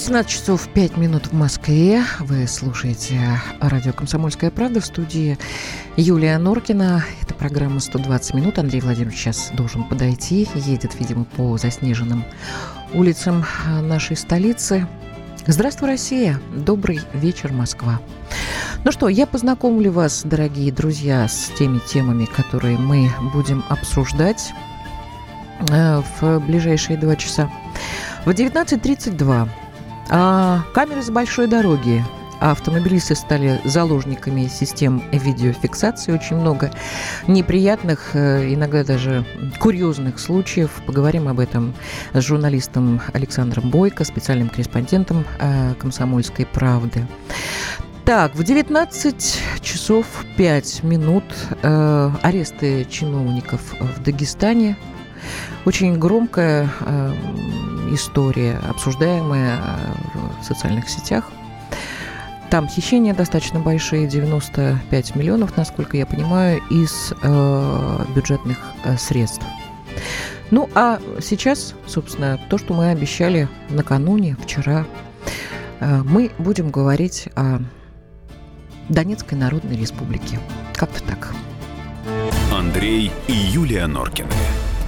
[0.00, 2.02] 18 часов 5 минут в Москве.
[2.20, 3.20] Вы слушаете
[3.60, 5.36] радио «Комсомольская правда» в студии
[5.98, 7.04] Юлия Норкина.
[7.20, 8.58] Это программа «120 минут».
[8.58, 10.48] Андрей Владимирович сейчас должен подойти.
[10.54, 12.24] Едет, видимо, по заснеженным
[12.94, 13.44] улицам
[13.82, 14.88] нашей столицы.
[15.46, 16.40] Здравствуй, Россия!
[16.56, 18.00] Добрый вечер, Москва!
[18.84, 24.50] Ну что, я познакомлю вас, дорогие друзья, с теми темами, которые мы будем обсуждать
[25.68, 27.50] э, в ближайшие два часа.
[28.24, 29.46] В 19.32
[30.10, 32.04] а, камеры с большой дороги.
[32.40, 36.10] Автомобилисты стали заложниками систем видеофиксации.
[36.10, 36.72] Очень много
[37.28, 39.26] неприятных, э, иногда даже
[39.58, 40.70] курьезных случаев.
[40.86, 41.74] Поговорим об этом
[42.14, 47.06] с журналистом Александром Бойко, специальным корреспондентом э, «Комсомольской правды».
[48.06, 50.06] Так, в 19 часов
[50.38, 51.24] 5 минут
[51.62, 54.76] э, аресты чиновников в Дагестане.
[55.64, 57.14] Очень громкая э,
[57.92, 61.30] история, обсуждаемая э, в социальных сетях.
[62.50, 69.44] Там хищения достаточно большие, 95 миллионов, насколько я понимаю, из э, бюджетных э, средств.
[70.50, 74.84] Ну, а сейчас, собственно, то, что мы обещали накануне, вчера,
[75.78, 77.60] э, мы будем говорить о
[78.88, 80.40] Донецкой Народной Республике.
[80.74, 81.32] Как-то так.
[82.52, 84.28] Андрей и Юлия Норкины.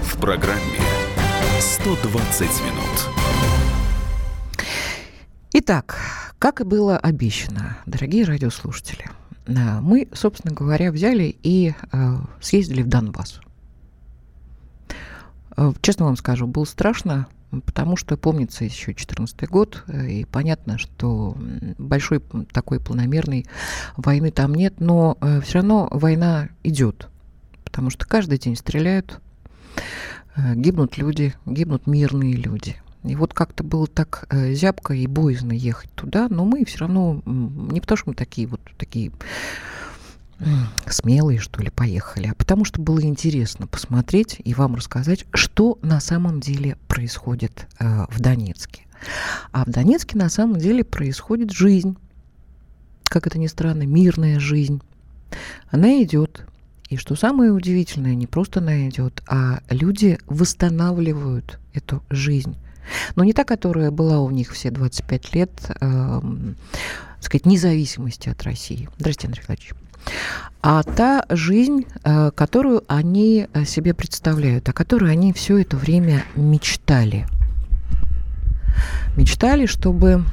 [0.03, 0.81] В программе
[1.61, 3.09] 120 минут.
[5.53, 5.97] Итак,
[6.41, 9.09] как и было обещано, дорогие радиослушатели,
[9.47, 13.41] э, мы, собственно говоря, взяли и э, съездили в Донбасс.
[15.57, 17.29] Э, честно вам скажу, было страшно,
[17.65, 21.37] потому что помнится еще 2014 год, и понятно, что
[21.79, 22.21] большой
[22.53, 23.47] такой планомерной
[23.97, 27.09] войны там нет, но все равно война идет,
[27.65, 29.21] потому что каждый день стреляют,
[30.37, 32.77] гибнут люди, гибнут мирные люди.
[33.05, 37.21] И вот как-то было так э, зябко и боязно ехать туда, но мы все равно,
[37.27, 39.11] не потому что мы такие вот такие
[40.87, 46.01] смелые, что ли, поехали, а потому что было интересно посмотреть и вам рассказать, что на
[46.01, 48.83] самом деле происходит э, в Донецке.
[49.53, 51.97] А в Донецке на самом деле происходит жизнь,
[53.05, 54.81] как это ни странно, мирная жизнь.
[55.71, 56.45] Она идет,
[56.93, 62.55] и что самое удивительное, не просто она идет, а люди восстанавливают эту жизнь.
[63.17, 65.51] Но не та, которая была у них все 25 лет,
[65.81, 66.21] э,
[67.21, 68.91] сказать, независимости от России.
[68.99, 69.75] Здравствуйте, Андрей Владимирович.
[70.61, 77.27] А та жизнь, э, которую они себе представляют, о которой они все это время мечтали.
[79.17, 80.25] Мечтали, чтобы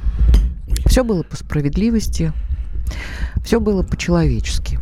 [0.84, 2.34] все было по справедливости,
[3.44, 4.78] все было по-человечески.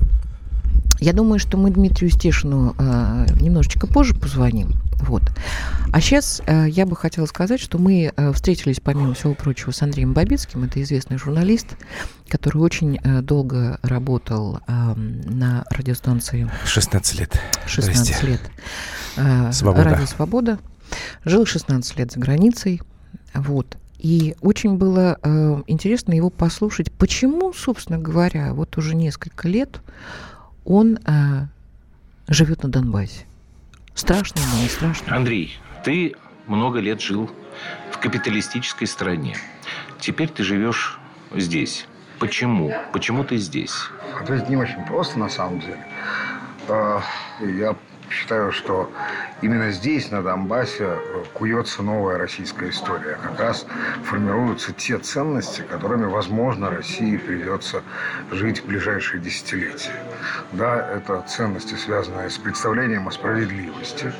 [1.01, 4.73] Я думаю, что мы Дмитрию Стешину э, немножечко позже позвоним.
[5.01, 5.23] Вот.
[5.93, 9.81] А сейчас э, я бы хотела сказать, что мы э, встретились, помимо всего прочего, с
[9.83, 10.65] Андреем Бабицким.
[10.65, 11.67] Это известный журналист,
[12.29, 16.51] который очень э, долго работал э, на радиостанции.
[16.65, 17.41] 16 лет.
[17.67, 18.27] 16 Здрасте.
[18.27, 18.41] лет.
[19.17, 19.85] Э, Свобода.
[19.85, 20.59] Радио «Свобода».
[21.25, 22.81] Жил 16 лет за границей.
[23.35, 23.77] Вот.
[23.99, 29.81] И очень было э, интересно его послушать, почему, собственно говоря, вот уже несколько лет
[30.69, 31.47] он э,
[32.29, 33.25] живет на Донбассе.
[33.95, 35.17] Страшно ему, не страшно?
[35.17, 36.15] Андрей, ты
[36.47, 37.31] много лет жил
[37.91, 39.35] в капиталистической стране.
[39.99, 41.01] Теперь ты живешь
[41.35, 41.87] здесь.
[42.19, 42.71] Почему?
[42.93, 43.73] Почему ты здесь?
[44.21, 45.85] Ответить не очень просто, на самом деле.
[46.69, 47.03] А,
[47.41, 47.75] я
[48.11, 48.91] считаю, что
[49.43, 50.99] именно здесь, на Донбассе,
[51.35, 53.19] куется новая российская история.
[53.23, 53.67] Как раз
[54.05, 57.83] формируются те ценности, которыми, возможно, России придется
[58.31, 60.03] жить в ближайшие десятилетия.
[60.53, 64.13] Да, это ценности, связанные с представлением о справедливости.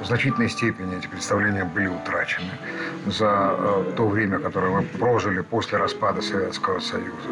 [0.00, 2.50] В значительной степени эти представления были утрачены
[3.06, 7.28] за э, то время, которое мы прожили после распада Советского Союза.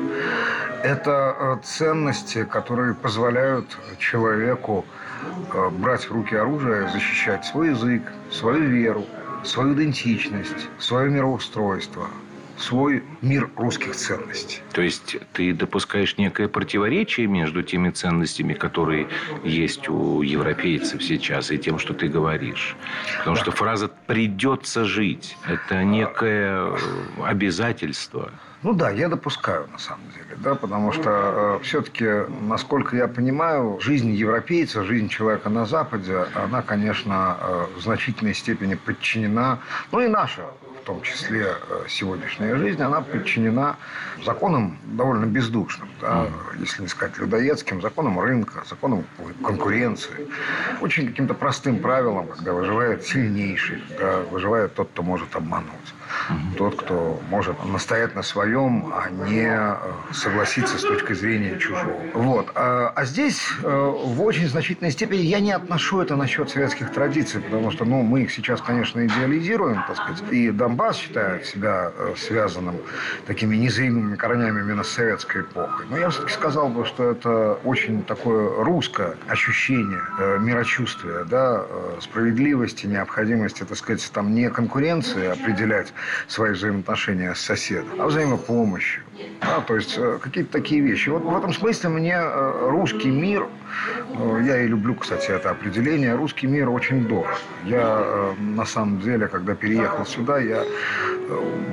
[0.83, 4.85] Это э, ценности, которые позволяют человеку
[5.73, 9.07] брать в руки оружие, защищать свой язык, свою веру,
[9.45, 12.09] свою идентичность, свое мироустройство,
[12.59, 14.61] свой мир русских ценностей.
[14.73, 19.09] То есть ты допускаешь некое противоречие между теми ценностями, которые
[19.45, 22.77] есть у европейцев сейчас, и тем, что ты говоришь?
[23.19, 23.43] Потому да.
[23.43, 26.77] что фраза «придется жить»– это некое
[27.25, 28.33] обязательство.
[28.63, 33.79] Ну да, я допускаю на самом деле, да, потому что э, все-таки, насколько я понимаю,
[33.81, 39.61] жизнь европейца, жизнь человека на Западе, она, конечно, э, в значительной степени подчинена,
[39.93, 40.43] ну и наша
[40.89, 43.77] том числе э, сегодняшняя жизнь, она подчинена
[44.25, 46.27] законам довольно бездушным, да,
[46.59, 49.05] если не сказать людоедским, законам рынка, законам
[49.45, 50.27] конкуренции,
[50.81, 55.95] очень каким-то простым правилам, когда выживает сильнейший, когда выживает тот, кто может обмануть
[56.57, 59.77] тот, кто может настоять на своем, а не э,
[60.13, 62.01] согласиться с точки зрения чужого.
[62.15, 62.51] Вот.
[62.55, 67.41] А, а здесь э, в очень значительной степени я не отношу это насчет советских традиций,
[67.41, 72.15] потому что ну, мы их сейчас, конечно, идеализируем, так сказать, и Донбасс считает себя э,
[72.17, 72.77] связанным
[73.27, 75.87] такими незримыми корнями именно с советской эпохой.
[75.91, 80.01] Но я все-таки сказал бы, что это очень такое русское ощущение
[80.41, 81.65] мирочувствия, да,
[82.01, 85.93] справедливости, необходимости, так сказать, там не конкуренции определять
[86.27, 89.03] свои взаимоотношения с соседом, а взаимопомощью.
[89.41, 91.09] Да, то есть э, какие-то такие вещи.
[91.09, 93.47] Вот в этом смысле мне э, русский мир,
[94.15, 97.27] э, я и люблю, кстати, это определение, русский мир очень дорог.
[97.65, 100.65] Я на самом деле, когда переехал сюда, я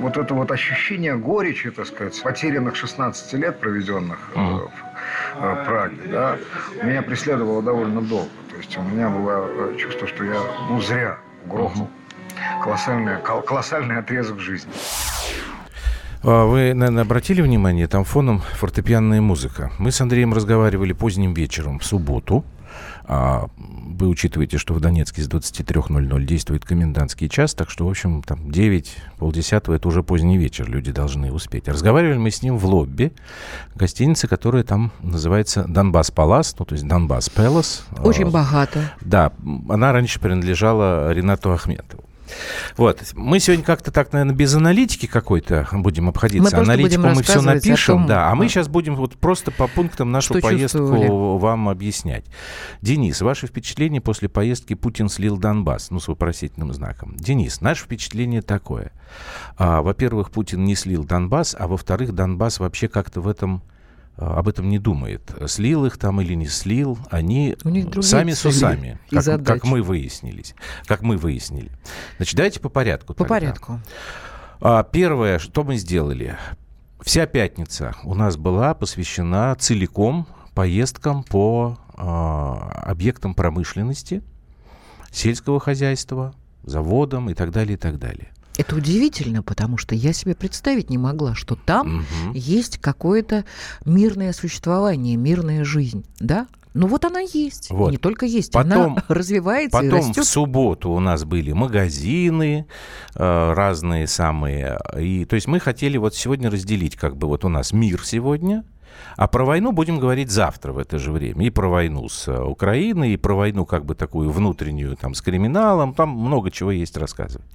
[0.00, 6.38] вот это вот ощущение горечи, так сказать, потерянных 16 лет, проведенных в Праге, да,
[6.82, 8.30] меня преследовало довольно долго.
[8.50, 11.90] То есть у меня было чувство, что я, ну, зря грохнул
[12.62, 14.72] колоссальный, колоссальный отрезок жизни.
[16.22, 19.70] А вы, наверное, обратили внимание, там фоном фортепианная музыка.
[19.78, 22.44] Мы с Андреем разговаривали поздним вечером в субботу.
[23.08, 28.22] А вы учитываете, что в Донецке с 23.00 действует комендантский час, так что, в общем,
[28.22, 31.68] там 9, полдесятого, это уже поздний вечер, люди должны успеть.
[31.68, 33.12] Разговаривали мы с ним в лобби
[33.76, 37.86] гостиницы, которая там называется Донбасс Палас, ну, то есть Донбасс Пелос.
[38.02, 38.92] Очень а, богато.
[39.00, 39.32] Да,
[39.68, 42.02] она раньше принадлежала Ренату Ахметову.
[42.76, 43.02] Вот.
[43.14, 46.56] Мы сегодня как-то так, наверное, без аналитики какой-то будем обходиться.
[46.56, 48.30] Мы Аналитику мы все напишем, том, да.
[48.30, 51.08] А мы сейчас будем вот просто по пунктам нашу поездку чувствовали?
[51.38, 52.24] вам объяснять.
[52.82, 55.90] Денис, ваши впечатления после поездки Путин слил Донбасс?
[55.90, 57.16] Ну, с вопросительным знаком.
[57.16, 58.92] Денис, наше впечатление такое.
[59.56, 63.62] А, во-первых, Путин не слил Донбасс, а во-вторых, Донбасс вообще как-то в этом
[64.16, 65.30] об этом не думает.
[65.46, 67.56] Слил их там или не слил, они
[68.00, 70.54] сами с усами, как, как мы выяснились,
[70.86, 71.70] как мы выяснили.
[72.16, 73.14] Значит, давайте по порядку.
[73.14, 73.34] По тогда.
[73.34, 73.80] порядку.
[74.60, 76.36] А, первое, что мы сделали.
[77.02, 84.22] Вся пятница у нас была посвящена целиком поездкам по а, объектам промышленности,
[85.12, 88.32] сельского хозяйства, заводам и так далее, и так далее.
[88.58, 92.34] Это удивительно, потому что я себе представить не могла, что там угу.
[92.34, 93.44] есть какое-то
[93.84, 96.46] мирное существование, мирная жизнь, да?
[96.76, 97.70] Ну вот она есть.
[97.70, 97.88] Вот.
[97.88, 100.24] И не только есть, потом, она развивается потом и растет.
[100.24, 102.66] в субботу у нас были магазины
[103.14, 104.78] э, разные самые.
[104.98, 108.64] И, то есть мы хотели вот сегодня разделить, как бы вот у нас мир сегодня,
[109.16, 111.46] а про войну будем говорить завтра в это же время.
[111.46, 115.22] И про войну с э, Украиной, и про войну как бы такую внутреннюю там с
[115.22, 115.94] криминалом.
[115.94, 117.46] Там много чего есть рассказывать.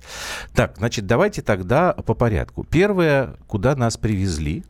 [0.54, 2.64] Так, значит, давайте тогда по порядку.
[2.64, 4.64] Первое, куда нас привезли,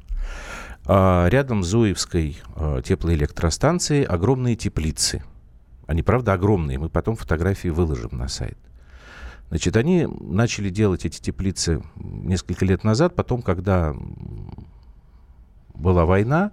[0.85, 5.23] а, рядом с Зуевской э, теплоэлектростанцией огромные теплицы.
[5.87, 6.79] Они, правда, огромные.
[6.79, 8.57] Мы потом фотографии выложим на сайт.
[9.49, 13.93] Значит, они начали делать эти теплицы несколько лет назад, потом, когда
[15.73, 16.51] была война,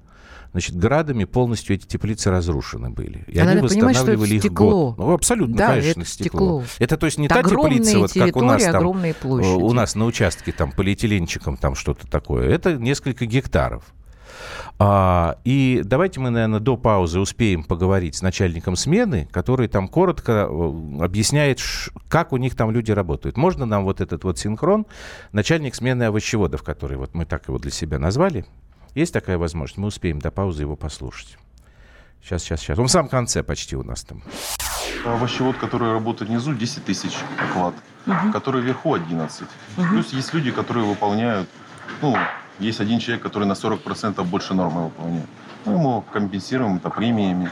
[0.53, 3.25] значит, градами полностью эти теплицы разрушены были.
[3.27, 4.93] И а они восстанавливали их стекло.
[4.93, 4.99] год.
[4.99, 6.63] Ну, абсолютно, да, конечно, это стекло.
[6.63, 6.85] стекло.
[6.85, 10.05] Это то есть не это та теплица, вот как у нас там, у нас на
[10.05, 12.49] участке там полиэтиленчиком там что-то такое.
[12.49, 13.85] Это несколько гектаров.
[14.81, 20.49] А, и давайте мы, наверное, до паузы успеем поговорить с начальником смены, который там коротко
[20.49, 21.61] э, объясняет,
[22.09, 23.37] как у них там люди работают.
[23.37, 24.87] Можно нам вот этот вот синхрон?
[25.33, 28.45] Начальник смены овощеводов, который вот мы так его для себя назвали,
[28.95, 29.79] есть такая возможность?
[29.79, 31.39] Мы успеем до паузы его послушать.
[32.23, 32.79] Сейчас, сейчас, сейчас.
[32.79, 34.23] Он в самом конце почти у нас там.
[35.05, 37.75] Овощевод, который работает внизу, 10 тысяч оклад,
[38.07, 38.33] угу.
[38.33, 39.43] который вверху 11.
[39.77, 39.87] Угу.
[39.89, 41.49] Плюс есть люди, которые выполняют,
[42.03, 42.17] ну,
[42.59, 45.29] есть один человек, который на 40% больше нормы выполняет.
[45.65, 47.51] Мы ему компенсируем это премиями.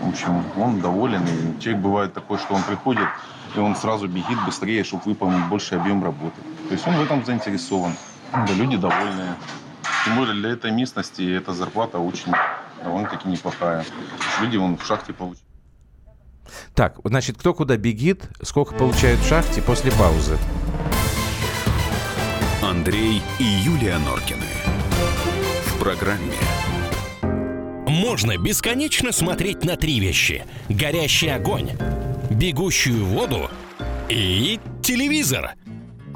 [0.00, 1.22] В общем, он доволен.
[1.26, 3.08] И человек бывает такой, что он приходит,
[3.54, 6.40] и он сразу бегит быстрее, чтобы выполнить больший объем работы.
[6.68, 7.92] То есть он в этом заинтересован.
[8.32, 9.34] Да, люди довольные.
[10.04, 12.32] Тем более для этой местности эта зарплата очень
[12.82, 13.84] довольно-таки неплохая.
[14.40, 15.42] Люди вон в шахте получают.
[16.74, 20.38] Так, значит, кто куда бегит, сколько получают в шахте после паузы.
[22.62, 24.46] Андрей и Юлия Норкины.
[25.66, 26.32] В программе
[27.86, 30.44] Можно бесконечно смотреть на три вещи.
[30.68, 31.70] Горящий огонь,
[32.30, 33.50] бегущую воду
[34.08, 35.52] и телевизор.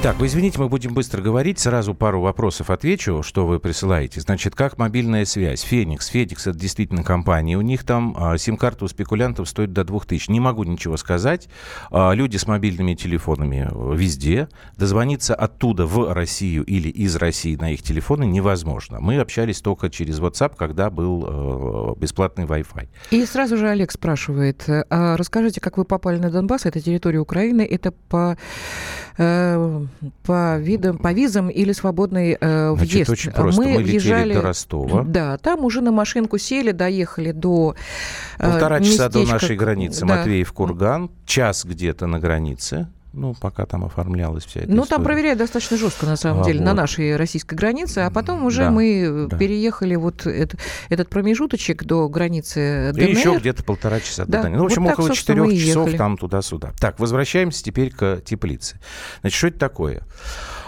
[0.00, 1.58] Так, вы извините, мы будем быстро говорить.
[1.58, 4.20] Сразу пару вопросов отвечу, что вы присылаете.
[4.20, 5.62] Значит, как мобильная связь?
[5.62, 6.06] Феникс.
[6.06, 7.58] Феникс– это действительно компания.
[7.58, 10.30] У них там а, сим-карта у спекулянтов стоит до 2000.
[10.30, 11.48] Не могу ничего сказать.
[11.90, 14.48] А, люди с мобильными телефонами везде.
[14.76, 19.00] Дозвониться оттуда в Россию или из России на их телефоны невозможно.
[19.00, 22.88] Мы общались только через WhatsApp, когда был э, бесплатный Wi-Fi.
[23.10, 27.62] И сразу же Олег спрашивает, а расскажите, как вы попали на Донбасс, это территория Украины,
[27.62, 28.38] это по,
[29.16, 29.86] э,
[30.22, 32.92] по, видам, по визам или свободный э, въезд?
[33.06, 33.60] Значит, очень просто.
[33.62, 35.02] Мы, Мы въезжали, до Ростова.
[35.04, 37.74] Да, там уже на машинку сели, доехали до
[38.38, 40.06] э, Полтора часа до местечка- нашей границы.
[40.06, 40.06] да.
[40.24, 41.10] Матвеев-Курган.
[41.26, 42.88] Час где-то на границе.
[43.14, 45.04] Ну, пока там оформлялась вся эта Ну, там история.
[45.04, 46.76] проверяют достаточно жестко, на самом А, деле, на вот.
[46.76, 49.36] нашей российской границе, а потом уже Да, мы да.
[49.38, 50.58] переехали вот это-
[50.90, 53.08] этот промежуточек до границы И ДНР.
[53.08, 54.58] еще где-то полтора часа до Да, Донецка.
[54.58, 55.96] Ну, в общем, вот так, около четырех и часов ехали.
[55.96, 56.72] там туда-сюда.
[56.78, 58.78] Так, возвращаемся теперь к теплице.
[59.22, 60.02] Значит, что это такое?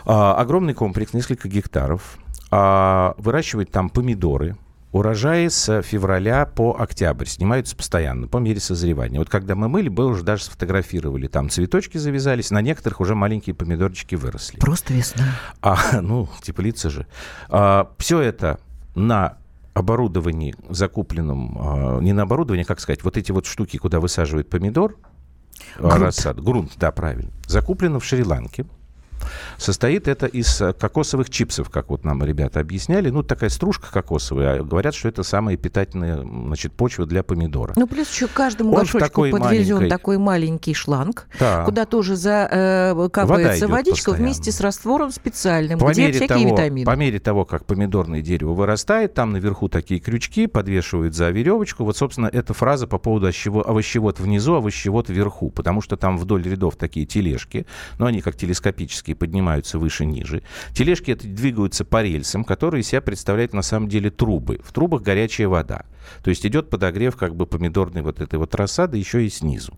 [0.06, 2.16] А, огромный комплекс, несколько гектаров.
[2.50, 4.56] А, выращивают там помидоры.
[4.92, 9.20] Урожаи с февраля по октябрь снимаются постоянно, по мере созревания.
[9.20, 11.28] Вот когда мы мыли, мы уже даже сфотографировали.
[11.28, 14.59] Там цветочки завязались, на некоторых уже маленькие помидорчики выросли.
[14.59, 15.25] Просто весна.
[15.62, 17.06] А, ну, теплица же.
[17.99, 18.59] все это
[18.97, 19.38] на
[19.75, 24.97] оборудовании, закупленном, а, не на оборудовании, как сказать, вот эти вот штуки, куда высаживают помидор,
[25.78, 26.02] а, Грунт.
[26.02, 28.66] рассаду, грунт, да, правильно, закуплено в Шри-Ланке.
[29.58, 33.10] Состоит это из э, кокосовых чипсов, как вот нам ребята объясняли.
[33.10, 34.60] Ну, такая стружка кокосовая.
[34.60, 37.72] а Говорят, что это самая питательная значит, почва для помидора.
[37.76, 41.64] Ну, плюс еще каждому Он горшочку такой подвезен маленькой- такой маленький шланг, Да.
[41.64, 44.22] куда тоже закапывается Вода идет водичка постоянно.
[44.24, 46.86] вместе с раствором специальным, По где мере, всякие того, витамины.
[46.86, 51.84] по мере того, как помидорное дерево вырастает, там наверху такие крючки подвешивают за веревочку.
[51.84, 55.50] Вот, собственно, эта фраза по поводу овощево- овощевод внизу, овощевод вверху.
[55.50, 57.66] Потому что там вдоль рядов такие тележки,
[57.98, 60.43] но они как телескопические поднимаются выше-ниже.
[60.73, 64.61] Тележки эти двигаются по рельсам, которые из себя представляют на самом деле трубы.
[64.64, 65.85] В трубах горячая вода.
[66.23, 69.75] То есть идет подогрев как бы помидорной вот этой вот рассады еще и снизу.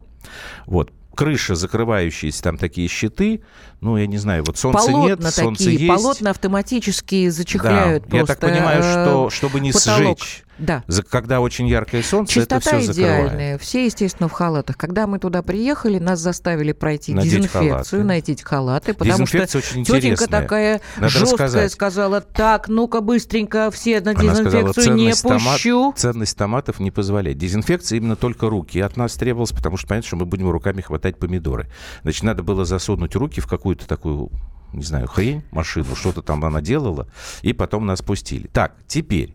[0.67, 0.91] Вот.
[1.15, 3.43] Крыша, закрывающиеся там такие щиты,
[3.83, 6.03] ну, я не знаю, вот солнца полотна нет, солнце такие, есть.
[6.03, 8.41] полотна автоматически зачехляют Да, Я просто.
[8.41, 10.19] так понимаю, э, что чтобы не потолок.
[10.21, 10.85] сжечь, Да.
[10.87, 13.25] за- когда очень яркое солнце, это Чистота все закрывает.
[13.27, 13.59] идеальная.
[13.59, 14.77] Все, естественно, в халатах.
[14.77, 18.05] Когда мы туда приехали, нас заставили пройти Надеть дезинфекцию, халаты.
[18.05, 20.27] надеть халаты, потому что очень тетенька интересная.
[20.43, 21.73] такая Надо жесткая рассказать.
[21.73, 25.95] сказала, так, ну-ка быстренько все на Она сказала, не ценность, томат- пущу.
[25.97, 27.39] ценность томатов не позволяет.
[27.39, 31.19] Дезинфекция именно только руки от нас требовалась, потому что понятно, что мы будем руками хватать
[31.19, 31.69] помидоры.
[32.03, 34.31] Значит, надо было засунуть руки в какую-то такую
[34.75, 37.07] не знаю, хрень, машину, что-то там она делала,
[37.43, 38.47] и потом нас пустили.
[38.47, 39.35] Так, теперь,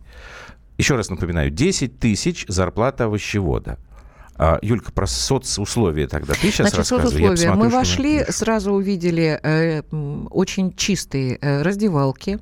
[0.78, 3.78] еще раз напоминаю, 10 тысяч зарплата овощевода.
[4.40, 7.02] А, Юлька, про соцусловия тогда ты сейчас Значит, рассказывай.
[7.10, 7.30] Соцусловия.
[7.32, 8.34] посмотрю, Мы вошли, напишешь.
[8.36, 9.82] сразу увидели э,
[10.30, 12.38] очень чистые э, раздевалки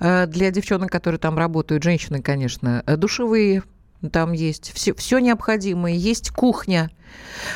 [0.00, 3.62] э, для девчонок, которые там работают, женщины, конечно, э, душевые
[4.12, 6.90] там есть, все, все необходимое, есть кухня.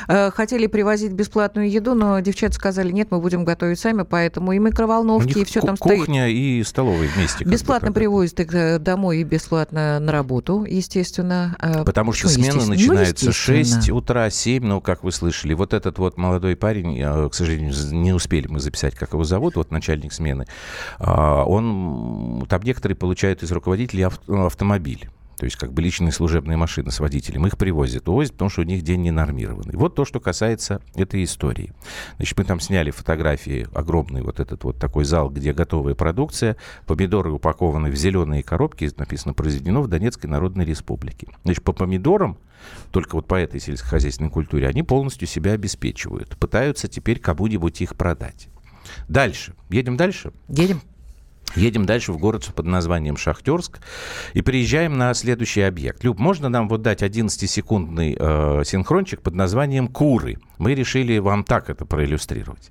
[0.09, 4.59] Э, Хотели привозить бесплатную еду, но девчата сказали, нет, мы будем готовить сами, поэтому и
[4.59, 6.01] микроволновки, и все там стоит.
[6.01, 7.45] кухня и столовая вместе.
[7.45, 8.01] Бесплатно как бы.
[8.01, 11.57] привозят их э, домой и бесплатно на работу, естественно.
[11.61, 12.75] Э, Потому что почему смена естественно?
[12.77, 13.97] Ну, начинается в 6 естественно.
[13.99, 15.55] утра, 7, ну, как вы слышали.
[15.55, 19.55] Вот этот вот молодой парень, э, к сожалению, не успели мы записать, как его зовут,
[19.57, 20.47] вот начальник смены,
[20.99, 25.09] а, он, там некоторые получают из руководителей ав- ну, автомобиль.
[25.45, 27.47] То есть как бы личные служебные машины с водителем.
[27.47, 29.77] Их привозят, увозят, потому что у них день не нормированный.
[29.77, 31.75] Вот то, что касается этой истории.
[32.17, 36.57] Значит, мы там сняли фотографии, огромный вот этот вот такой зал, где готовая продукция.
[36.87, 41.29] Помидоры упакованы в зеленые коробки, написано, произведено в Донецкой Народной Республике.
[41.45, 42.39] Значит, по помидорам,
[42.91, 46.39] только вот по этой сельскохозяйственной культуре, они полностью себя обеспечивают.
[46.39, 48.49] Пытаются теперь кому-нибудь их продать.
[49.09, 49.55] Дальше.
[49.69, 50.33] Едем дальше.
[50.49, 50.81] Едем.
[51.57, 53.79] Едем дальше в город под названием Шахтерск
[54.33, 56.03] и приезжаем на следующий объект.
[56.03, 60.39] Люб, можно нам вот дать 11-секундный э, синхрончик под названием «Куры»?
[60.59, 62.71] Мы решили вам так это проиллюстрировать.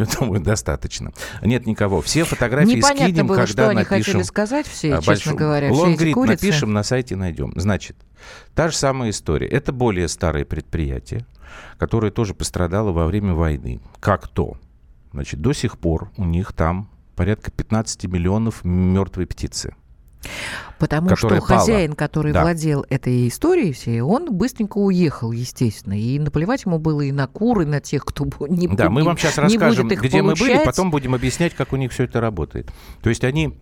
[0.00, 1.12] Я думаю, достаточно.
[1.42, 2.00] Нет никого.
[2.00, 4.04] Все фотографии Непонятно скинем, было, когда что они напишем.
[4.04, 5.72] хотели сказать все, а, честно большой- говоря.
[5.72, 7.52] Лонгрид напишем, на сайте найдем.
[7.56, 7.96] Значит,
[8.54, 9.48] та же самая история.
[9.48, 11.26] Это более старое предприятие,
[11.78, 13.80] которое тоже пострадало во время войны.
[14.00, 14.56] Как то?
[15.12, 19.74] Значит, до сих пор у них там порядка 15 миллионов мертвой птицы.
[20.78, 21.40] Потому что пала.
[21.40, 22.42] хозяин, который Да.
[22.42, 25.98] владел этой историей всей, он быстренько уехал, естественно.
[25.98, 29.02] И наплевать ему было и на кур, и на тех, кто не Да, бу- мы
[29.04, 30.64] вам сейчас расскажем, будет где мы были, получать.
[30.64, 32.70] потом будем объяснять, как у них все это работает.
[33.02, 33.58] То есть они,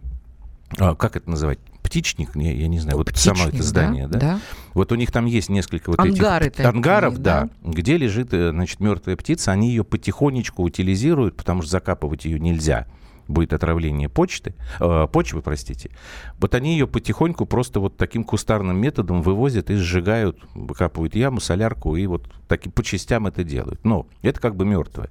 [0.79, 4.19] а, как это называть, птичник, я, я не знаю, вот само Птичник, это здание, да?
[4.19, 4.41] да?
[4.75, 7.49] Вот у них там есть несколько вот Ангары этих такие, ангаров, да?
[7.63, 12.41] да, где лежит, э, значит, мертвая птица, они ее потихонечку утилизируют, потому что закапывать ее
[12.41, 12.87] нельзя.
[13.29, 15.91] Будет отравление почты, э, почвы, простите.
[16.39, 21.97] Вот они ее потихоньку просто вот таким кустарным методом вывозят и сжигают, выкапывают яму, солярку
[21.97, 23.85] и вот таки по частям это делают.
[23.85, 25.11] Но это как бы мертвое.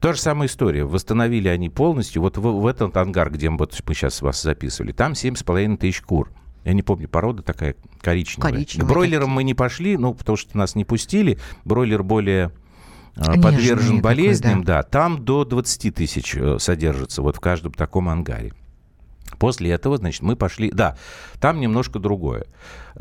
[0.00, 0.84] Та же самая история.
[0.84, 2.22] Восстановили они полностью.
[2.22, 6.02] Вот в, в этот ангар, где мы, вот мы сейчас вас записывали, там 7,5 тысяч
[6.02, 6.30] кур.
[6.64, 8.52] Я не помню, порода такая коричневая.
[8.52, 9.34] Коричневые К бройлерам такие.
[9.34, 11.38] мы не пошли, ну, потому что нас не пустили.
[11.64, 12.50] Бройлер более
[13.16, 14.78] а, подвержен такой, болезням, да.
[14.78, 14.82] да.
[14.82, 18.52] Там до 20 тысяч э, содержится вот в каждом таком ангаре.
[19.38, 20.70] После этого, значит, мы пошли...
[20.70, 20.96] Да,
[21.40, 22.46] там немножко другое.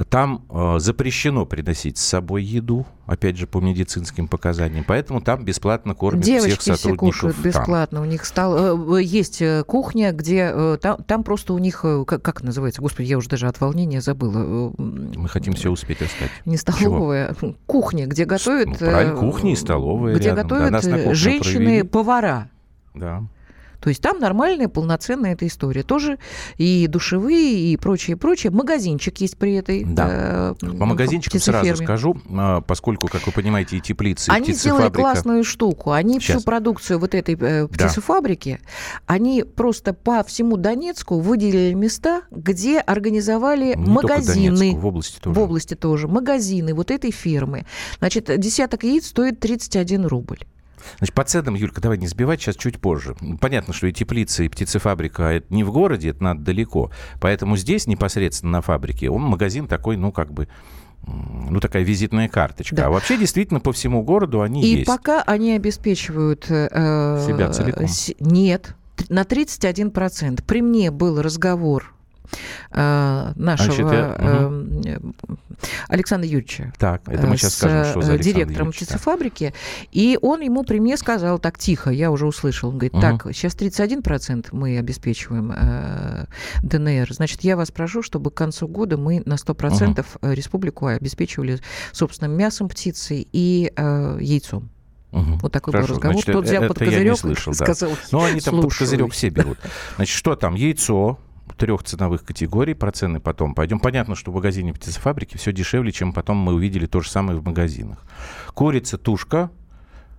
[0.09, 4.83] Там э, запрещено приносить с собой еду, опять же, по медицинским показаниям.
[4.85, 7.07] Поэтому там бесплатно кормят Девочки всех все сотрудников.
[7.07, 7.45] кушают там.
[7.45, 8.01] бесплатно.
[8.01, 12.03] У них стал, э, есть э, кухня, где э, там, там просто у них, э,
[12.05, 14.73] как, как называется, господи, я уже даже от волнения забыла.
[14.77, 14.81] э,
[15.15, 16.31] Мы хотим все успеть рассказать.
[16.43, 17.33] Не столовая,
[17.65, 18.67] кухня, где готовят...
[18.67, 20.47] Ну, правильно, э, кухня и столовая Где рядом.
[20.49, 21.13] Да, готовят э, провели.
[21.13, 22.49] женщины-повара.
[22.93, 23.23] Да.
[23.85, 25.83] То есть там нормальная, полноценная эта история.
[25.83, 26.17] Тоже
[26.57, 28.51] и душевые, и прочее, прочее.
[28.51, 29.83] Магазинчик есть при этой.
[29.85, 30.55] Да.
[30.59, 34.89] э, По магазинчикам сразу скажу, а, поскольку, как вы понимаете, и теплицы, и Они сделали
[34.89, 35.91] классную штуку.
[35.91, 36.37] Они Щас.
[36.37, 38.59] всю продукцию вот этой э, птицефабрики,
[39.05, 44.57] они просто по всему Донецку выделили места, где организовали Не магазины.
[44.57, 45.39] Донецку, в области тоже.
[45.39, 46.07] В области тоже.
[46.07, 47.67] Магазины вот этой фирмы.
[47.99, 50.39] Значит, десяток яиц стоит 31 рубль.
[50.97, 53.15] Значит, по ценам, Юлька, давай не сбивать, сейчас чуть позже.
[53.41, 56.91] Понятно, что и теплица, и птицефабрика это не в городе, это надо далеко.
[57.19, 60.47] Поэтому здесь непосредственно на фабрике он магазин такой, ну, как бы,
[61.07, 62.75] ну, такая визитная карточка.
[62.75, 62.85] Да.
[62.87, 64.87] А вообще, действительно, по всему городу они И есть.
[64.87, 66.45] пока они обеспечивают...
[66.49, 67.87] э, Себя целиком?
[67.87, 68.75] с- Нет,
[69.09, 70.43] на 31%.
[70.43, 71.93] При мне был разговор
[72.71, 73.35] нашего
[73.73, 74.99] Значит, я- э,
[75.87, 76.73] Александра Юрьевича.
[76.77, 78.85] Так, это мы э, сейчас с, скажем, что за э, директором Юрьевич, да.
[78.85, 79.53] птицефабрики,
[79.91, 83.01] и он ему при мне сказал так тихо, я уже услышал, он говорит, Мгм.
[83.01, 86.25] так, сейчас 31% мы обеспечиваем э,
[86.63, 91.59] ДНР, значит, я вас прошу, чтобы к концу года мы на 100% э, республику обеспечивали
[91.91, 94.69] собственным мясом птицы и э, яйцом.
[95.11, 95.37] Мгм.
[95.37, 96.13] Вот такой Хорошо, был разговор.
[96.15, 97.65] значит, Тот взял это под я не козырек, слышал, да.
[97.73, 98.89] сказал, Ну, они там под «Слушаюсь».
[98.91, 99.57] козырек все берут.
[99.95, 100.55] Значит, что там?
[100.55, 101.17] Яйцо
[101.57, 103.79] трех ценовых категорий, про цены потом пойдем.
[103.79, 107.45] Понятно, что в магазине птицефабрики все дешевле, чем потом мы увидели то же самое в
[107.45, 108.03] магазинах.
[108.53, 109.49] Курица, тушка,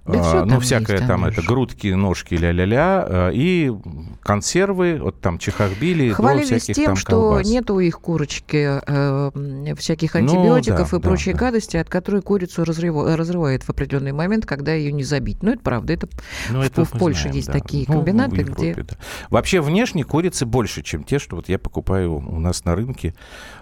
[0.06, 3.72] Да а, ну, там всякое есть, там, это грудки, ножки, ля-ля-ля, а, и
[4.22, 7.46] консервы, вот там чехахбили, до Хвалились всяких тем, там что колбас.
[7.46, 11.38] нет у их курочки э, всяких Ну, антибиотиков да, и да, прочей да.
[11.38, 15.42] гадости, от которой курицу разрыва- разрывает в определенный момент, когда ее не забить.
[15.42, 15.92] Ну, это правда.
[15.92, 16.08] Это
[16.50, 17.52] Ну, в- это в мы Польше знаем, есть да.
[17.54, 18.96] такие Ну, комбинаты, в Европе, где- да.
[19.30, 23.14] Вообще внешне курицы больше, чем те, что вот я покупаю у нас на рынке.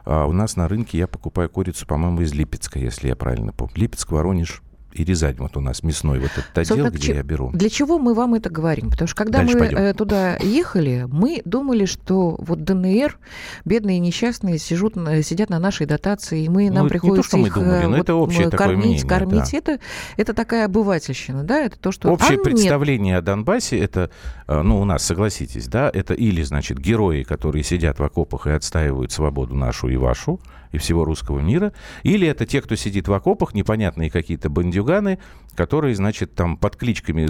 [0.04, 3.72] А, у нас на рынке я покупаю курицу, по-моему, из Липецка, если я правильно помню.
[3.76, 4.62] Липецк, Воронеж
[4.94, 5.36] и Рязань.
[5.38, 7.50] Вот у нас мясной вот этот отдел, Собственно, где я беру.
[7.52, 8.90] Для чего мы вам это говорим?
[8.90, 9.78] Потому что когда Дальше мы пойдем.
[9.78, 13.18] э, туда ехали, мы думали, что вот ДНР,
[13.64, 16.98] бедные и несчастные, сижут, на- сидят на нашей дотации, и мы, Ну, нам это не
[16.98, 19.06] то, приходится что мы их думали, э, но вот, это общее м, такое кормить, мнение,
[19.08, 19.50] кормить.
[19.52, 19.58] да.
[19.58, 19.78] Это,
[20.16, 21.60] это такая обывательщина, да?
[21.60, 22.10] Это то, что...
[22.10, 24.10] Общее а нет, представление о Донбассе, это,
[24.46, 28.50] э, ну, у нас, согласитесь, да, это или, значит, герои, которые сидят в окопах и
[28.50, 30.40] отстаивают свободу нашу и вашу,
[30.74, 35.18] и всего русского мира, или это те, кто сидит в окопах, непонятные какие-то бандюганы,
[35.54, 37.28] которые, значит, там под кличками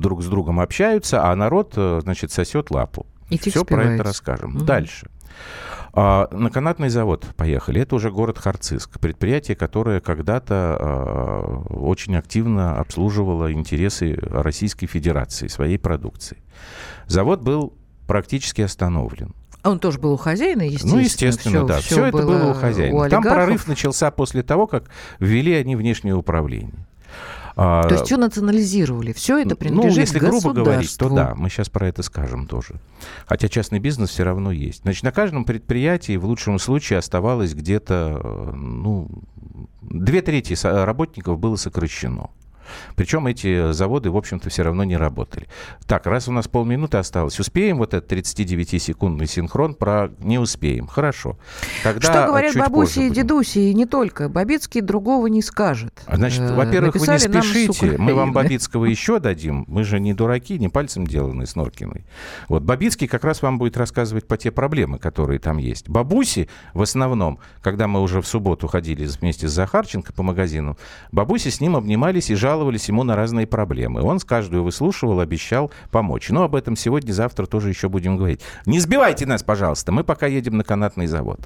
[0.00, 3.06] друг с другом общаются, а народ, э, значит, сосет лапу.
[3.30, 4.50] И Все про это расскажем.
[4.50, 4.66] Мгм.
[4.66, 5.08] Дальше.
[5.94, 7.80] А, на канатный завод поехали.
[7.80, 9.00] Это уже город Харциск.
[9.00, 16.38] Предприятие, которое когда-то а, очень активно обслуживало интересы Российской Федерации, своей продукции.
[17.06, 17.72] Завод был
[18.06, 19.34] практически остановлен.
[19.64, 20.94] Он тоже был у хозяина, естественно.
[20.94, 21.78] Ну, естественно, всё- да.
[21.78, 22.96] всё Все это было у хозяина.
[23.06, 24.84] у Там прорыв начался после того, как
[25.18, 26.86] ввели они внешнее управление.
[27.56, 31.48] А, То есть все национализировали, все это ну, принадлежит если грубо говорить, то да, мы
[31.48, 32.80] сейчас про это скажем тоже.
[33.26, 34.82] Хотя частный бизнес все равно есть.
[34.82, 39.08] Значит, на каждом предприятии в лучшем случае оставалось где-то, э, ну,
[39.82, 42.30] две трети работников было сокращено.
[42.96, 45.48] Причем эти заводы, в общем-то, все равно не работали.
[45.86, 50.10] Так, раз у нас полминуты осталось, успеем вот этот 39-секундный синхрон про...
[50.20, 50.86] Не успеем.
[50.86, 51.36] Хорошо.
[51.82, 54.28] Тогда Что говорят бабуси и дедуси, и не только.
[54.28, 55.92] Бабицкий другого не скажет.
[56.10, 57.96] Значит, Э, во-первых, вы не спешите.
[57.98, 58.32] Мы вам.
[58.32, 59.64] Бабицкого еще дадим.
[59.68, 62.04] Мы же не дураки, не пальцем деланы с Норкиной.
[62.48, 65.88] Вот Бабицкий как раз вам будет рассказывать по те проблемы, которые там есть.
[65.88, 70.76] Бабуси в основном, когда мы уже в субботу ходили вместе с Захарченко по магазину,
[71.12, 74.02] бабуси с ним обнимались и жаловались ему на разные проблемы.
[74.02, 76.30] Он с каждую выслушивал, обещал помочь.
[76.30, 78.40] Но об этом сегодня, завтра тоже еще будем говорить.
[78.66, 79.92] Не сбивайте нас, пожалуйста.
[79.92, 81.40] Мы пока едем на канатный завод.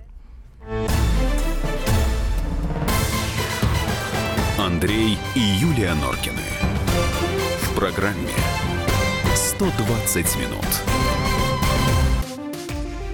[4.59, 6.43] Андрей и Юлия Норкины.
[7.63, 8.31] В программе
[9.35, 10.98] 120 минут.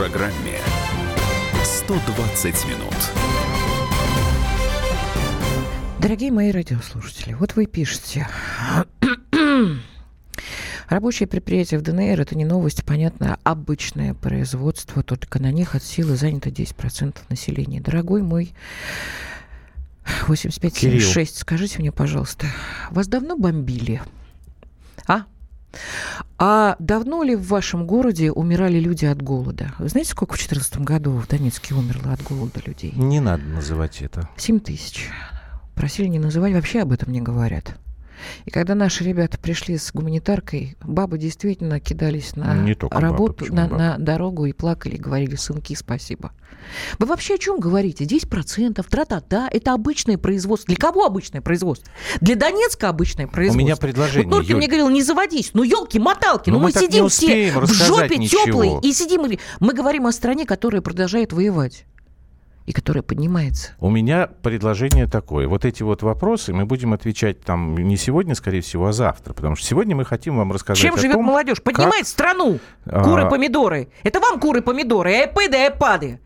[0.00, 0.56] Программе
[1.62, 2.94] 120 минут.
[5.98, 8.26] Дорогие мои радиослушатели, вот вы пишете.
[10.88, 16.16] Рабочие предприятия в ДНР– это не новость, понятно, обычное производство, только на них от силы
[16.16, 17.82] занято 10% населения.
[17.82, 18.54] Дорогой мой
[20.26, 22.46] 8576, скажите мне, пожалуйста,
[22.90, 24.00] вас давно бомбили?
[25.06, 25.26] А?
[26.38, 29.72] А давно ли в вашем городе умирали люди от голода?
[29.78, 32.92] Вы знаете, сколько в 2014 году в Донецке умерло от голода людей?
[32.96, 34.28] Не надо называть это.
[34.36, 35.08] 7 тысяч.
[35.74, 37.76] Просили не называть, вообще об этом не говорят.
[38.44, 43.56] И когда наши ребята пришли с гуманитаркой, бабы действительно кидались на Не бабы, работу, почему
[43.56, 43.76] на, бабы?
[43.78, 46.32] на дорогу и плакали, и говорили, сынки, спасибо.
[46.98, 48.04] Вы вообще о чем говорите?
[48.04, 50.66] 10%, тра-та-та, это обычное производство.
[50.66, 51.90] Для кого обычное производство?
[52.20, 53.60] Для Донецка обычное У производство.
[53.60, 54.58] меня предложение, Вот Норкин Юль.
[54.58, 55.50] мне говорил, не заводись.
[55.54, 59.20] Ну, елки-моталки, Ну, ну, мы мы, сидим все в жопе теплой и сидим.
[59.60, 61.84] Мы говорим о стране, которая продолжает воевать
[62.66, 63.72] и которая поднимается.
[63.80, 65.48] У меня предложение такое.
[65.48, 69.32] Вот эти вот вопросы мы будем отвечать там не сегодня, скорее всего, а завтра.
[69.32, 71.62] Потому что сегодня мы хотим вам рассказать Чем живет том, молодежь?
[71.62, 72.60] Поднимает страну.
[72.84, 73.02] А.
[73.02, 73.88] Куры-помидоры.
[74.04, 76.20] Это вам куры-помидоры, айпэды, айпады.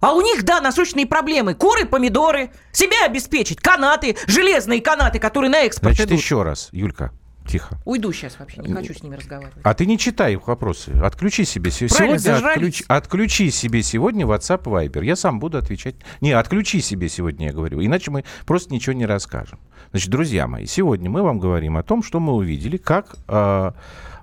[0.00, 1.54] А у них, да, насущные проблемы.
[1.54, 6.20] Куры, помидоры, себя обеспечить, канаты, железные канаты, которые на экспорт Значит, идут.
[6.20, 7.12] еще раз, Юлька,
[7.46, 7.78] тихо.
[7.84, 9.54] Уйду сейчас вообще, не хочу с ними разговаривать.
[9.62, 10.90] А ты не читай их вопросы.
[11.02, 12.40] Отключи себе се- Правильно, сегодня.
[12.40, 12.84] зажрались.
[12.88, 15.04] Отключи, себе сегодня WhatsApp Viber.
[15.04, 15.96] Я сам буду отвечать.
[16.20, 17.84] Не, отключи себе сегодня, я говорю.
[17.84, 19.58] Иначе мы просто ничего не расскажем.
[19.90, 23.74] Значит, друзья мои, сегодня мы вам говорим о том, что мы увидели, как а,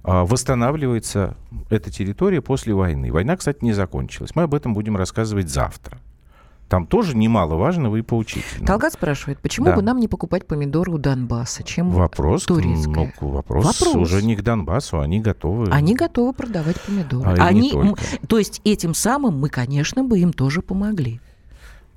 [0.03, 1.35] а, восстанавливается
[1.69, 3.11] эта территория после войны.
[3.11, 4.35] Война, кстати, не закончилась.
[4.35, 5.99] Мы об этом будем рассказывать завтра.
[6.69, 8.65] Там тоже немаловажного и поучительного.
[8.67, 9.75] Талгат спрашивает, почему Да.
[9.77, 13.13] бы нам не покупать помидоры у Донбасса, чем Вопрос, турецкая?
[13.21, 13.95] ну, вопрос, Вопрос.
[13.95, 15.71] уже не к Донбассу, они готовы.
[15.71, 17.29] Они готовы продавать помидоры.
[17.39, 18.01] А не Они, м, только.
[18.27, 21.21] то есть этим самым мы, конечно, бы им тоже помогли.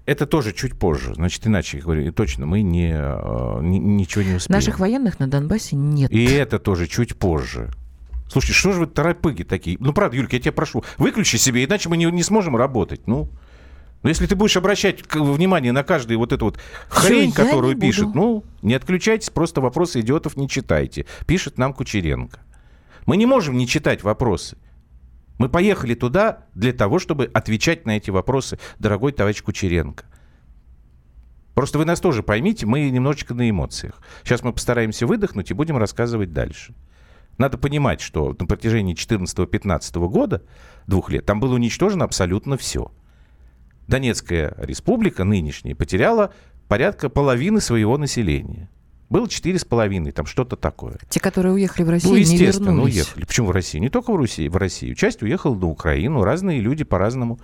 [0.07, 1.15] Это тоже чуть позже.
[1.15, 4.57] Значит, иначе говорю, точно мы не, э, ни- ничего не успеем.
[4.57, 6.11] Наших военных на Донбассе нет.
[6.13, 7.71] И это тоже чуть позже.
[8.29, 9.77] Слушайте, что же вы торопыги такие?
[9.81, 13.07] Ну, правда, Юлька, я тебя прошу, выключи себе, иначе мы не, не сможем работать.
[13.07, 13.29] Ну,
[14.03, 16.59] но если ты будешь обращать внимание на каждую вот эту вот
[16.89, 18.19] хрень, я которую пишет, буду.
[18.19, 21.07] ну, не отключайтесь, просто вопросы идиотов не читайте.
[21.27, 22.41] Пишет нам Кучеренко.
[23.07, 24.57] Мы не можем не читать вопросы.
[25.39, 30.05] Мы поехали туда для того, чтобы отвечать на эти вопросы, дорогой товарищ Кучеренко.
[31.55, 34.01] Просто вы нас тоже поймите, мы немножечко на эмоциях.
[34.25, 36.75] Сейчас мы постараемся выдохнуть и будем рассказывать дальше.
[37.37, 40.43] Надо понимать, что на протяжении 14-15 года,
[40.87, 42.93] двух лет, там было уничтожено абсолютно все.
[43.91, 46.33] Донецкая республика нынешняя потеряла
[46.69, 48.71] порядка половины своего населения.
[49.09, 50.99] Было четыре с половиной, там что-то такое.
[51.09, 52.95] Те, которые уехали в Россию, Ну, не естественно, вернулись.
[52.95, 53.25] уехали.
[53.25, 53.83] Почему в Россию?
[53.83, 54.95] Не только в Россию, в Россию.
[54.95, 56.23] Часть уехала на Украину.
[56.23, 57.41] Разные люди по-разному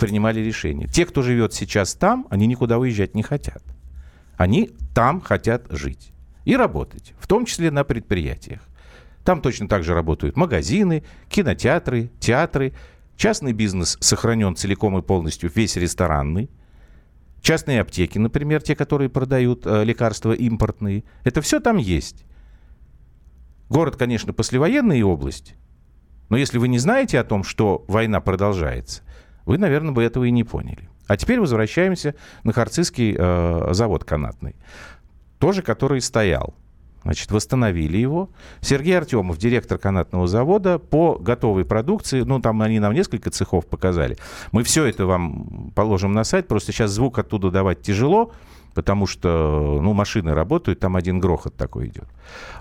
[0.00, 0.88] принимали решения.
[0.88, 3.62] Те, кто живет сейчас там, они никуда уезжать не хотят.
[4.36, 6.10] Они там хотят жить
[6.44, 8.62] и работать, в том числе на предприятиях.
[9.22, 12.72] Там точно так же работают магазины, кинотеатры, театры.
[13.16, 16.50] Частный бизнес сохранен целиком и полностью, весь ресторанный.
[17.40, 21.04] Частные аптеки, например, те, которые продают э, лекарства импортные.
[21.24, 22.24] Это все там есть.
[23.68, 25.54] Город, конечно, послевоенная область.
[26.30, 29.02] Но если вы не знаете о том, что война продолжается,
[29.44, 30.88] вы, наверное, бы этого и не поняли.
[31.06, 34.56] А теперь возвращаемся на Харцизский э, завод канатный.
[35.38, 36.54] Тоже, который стоял.
[37.04, 38.30] Значит, восстановили его.
[38.60, 44.16] Сергей Артемов, директор канатного завода, по готовой продукции, ну, там они нам несколько цехов показали.
[44.52, 48.32] Мы все это вам положим на сайт, просто сейчас звук оттуда давать тяжело,
[48.74, 52.08] потому что, ну, машины работают, там один грохот такой идет.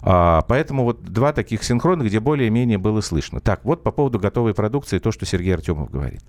[0.01, 3.39] А, поэтому вот два таких синхрона, где более-менее было слышно.
[3.39, 6.21] Так, вот по поводу готовой продукции то, что Сергей Артемов говорит.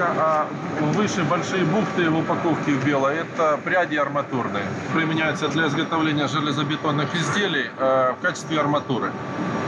[0.00, 0.46] Проволока, а
[0.94, 4.64] выше большие бухты в упаковке в белой– это пряди арматурные.
[4.94, 9.12] Применяются для изготовления железобетонных изделий э, в качестве арматуры.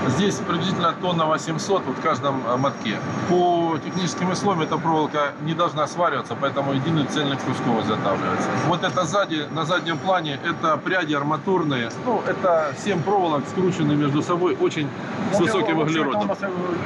[0.08, 2.98] Здесь приблизительно тонна 800 вот в каждом э, мотке.
[3.28, 8.48] По техническим условиям эта проволока не должна свариваться, поэтому единый цельный куском изготавливается.
[8.66, 11.90] Вот это сзади, на заднем плане, это пряди арматурные.
[12.04, 14.88] Ну, это 7 проволок, скрученные между собой, очень
[15.32, 16.30] с высоким углеродом.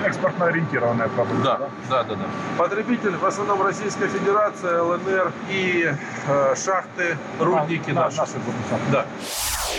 [0.04, 1.44] Экспортно ориентированная продукция.
[1.44, 2.24] Да, да, да, да.
[2.58, 5.92] Потребитель в основном Российская Федерация, ЛНР и
[6.26, 8.16] э, шахты, рудники Да, наши.
[8.16, 8.90] наши будут.
[8.90, 9.06] Да.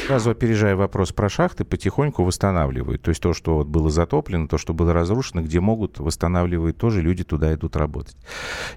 [0.05, 3.01] Сразу опережая вопрос про шахты, потихоньку восстанавливают.
[3.01, 7.01] То есть то, что вот было затоплено, то, что было разрушено, где могут, восстанавливают тоже,
[7.01, 8.15] люди туда идут работать.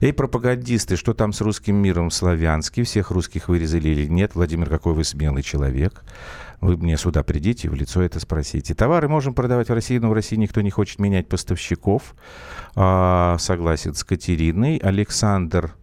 [0.01, 2.83] Эй, пропагандисты, что там с русским миром в Славянске?
[2.85, 4.35] Всех русских вырезали или нет?
[4.35, 6.03] Владимир, какой вы смелый человек.
[6.61, 8.75] Вы мне сюда придите, в лицо это спросите.
[8.75, 12.15] Товары можем продавать в России, но в России никто не хочет менять поставщиков.
[12.75, 14.77] А, согласен с Катериной.
[14.77, 15.75] Александр,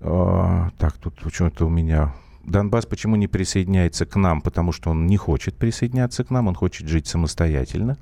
[0.00, 2.14] а, так, тут почему-то у меня
[2.46, 4.40] Донбасс почему не присоединяется к нам?
[4.40, 7.96] Потому что он не хочет присоединяться к нам, он хочет жить самостоятельно.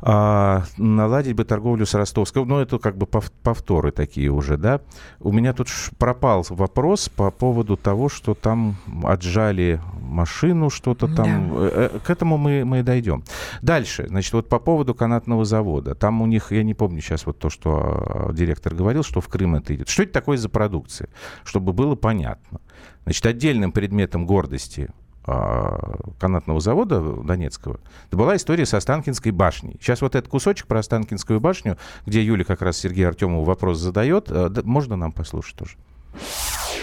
[0.00, 2.44] А, наладить бы торговлю с Ростовской.
[2.44, 4.80] Ну, это как бы пов- повторы такие уже, да.
[5.20, 11.50] У меня тут пропал вопрос по поводу того, что там отжали машину, что-то там.
[11.50, 11.56] Да.
[11.56, 13.24] Э, э, К этому мы, мы дойдем.
[13.62, 15.94] Дальше, значит, вот по поводу канатного завода.
[15.94, 19.28] Там у них, я не помню сейчас вот то, что э, директор говорил, что в
[19.28, 19.88] Крым это идет.
[19.88, 21.08] Что это такое за продукция?
[21.44, 22.60] Чтобы было понятно.
[23.04, 29.76] Значит, отдельным предметом гордости а, канатного завода Донецкого, это была история со Останкинской башней.
[29.80, 34.30] Сейчас вот этот кусочек про Останкинскую башню, где Юля как раз Сергею Артемову вопрос задает,
[34.30, 35.72] э, да, можно нам послушать тоже?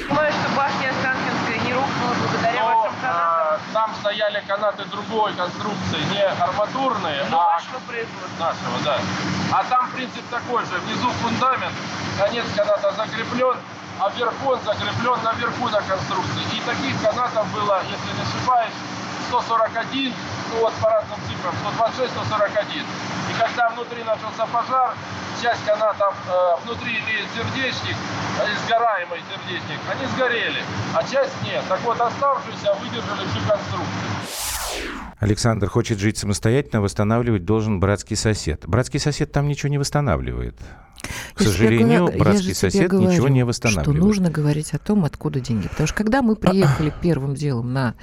[0.09, 3.23] Понимаю, что башня Останкинская не рухнула благодаря Но, вашим канатам.
[3.23, 8.39] а, там стояли канаты другой конструкции, не арматурные, Но а вашего производства.
[8.39, 8.99] нашего, да.
[9.51, 10.75] А там принцип такой же.
[10.85, 11.73] Внизу фундамент,
[12.19, 13.55] конец каната закреплен,
[13.99, 16.43] а вверху он закреплен наверху на конструкции.
[16.53, 18.73] И таких канатов было, если не ошибаюсь,
[19.29, 20.13] 141,
[20.51, 22.85] ну вот по разным цифрам, 126, 141.
[23.29, 24.93] И когда внутри начался пожар,
[25.41, 27.97] часть канатов э, внутри имеет сердечник,
[28.39, 30.63] э, сгораемый сердечник, они сгорели,
[30.95, 31.63] а часть нет.
[31.67, 34.22] Так вот, оставшиеся выдержали всю конструкцию.
[35.23, 38.63] Александр хочет жить самостоятельно, восстанавливать должен братский сосед.
[38.67, 40.55] Братский сосед там ничего не восстанавливает.
[41.35, 43.99] К Я сожалению, говорю- братский сосед говорю, ничего не Что восстанавливает.
[44.01, 45.67] нужно говорить о том, откуда деньги.
[45.67, 47.95] Потому что когда мы приехали первым делом на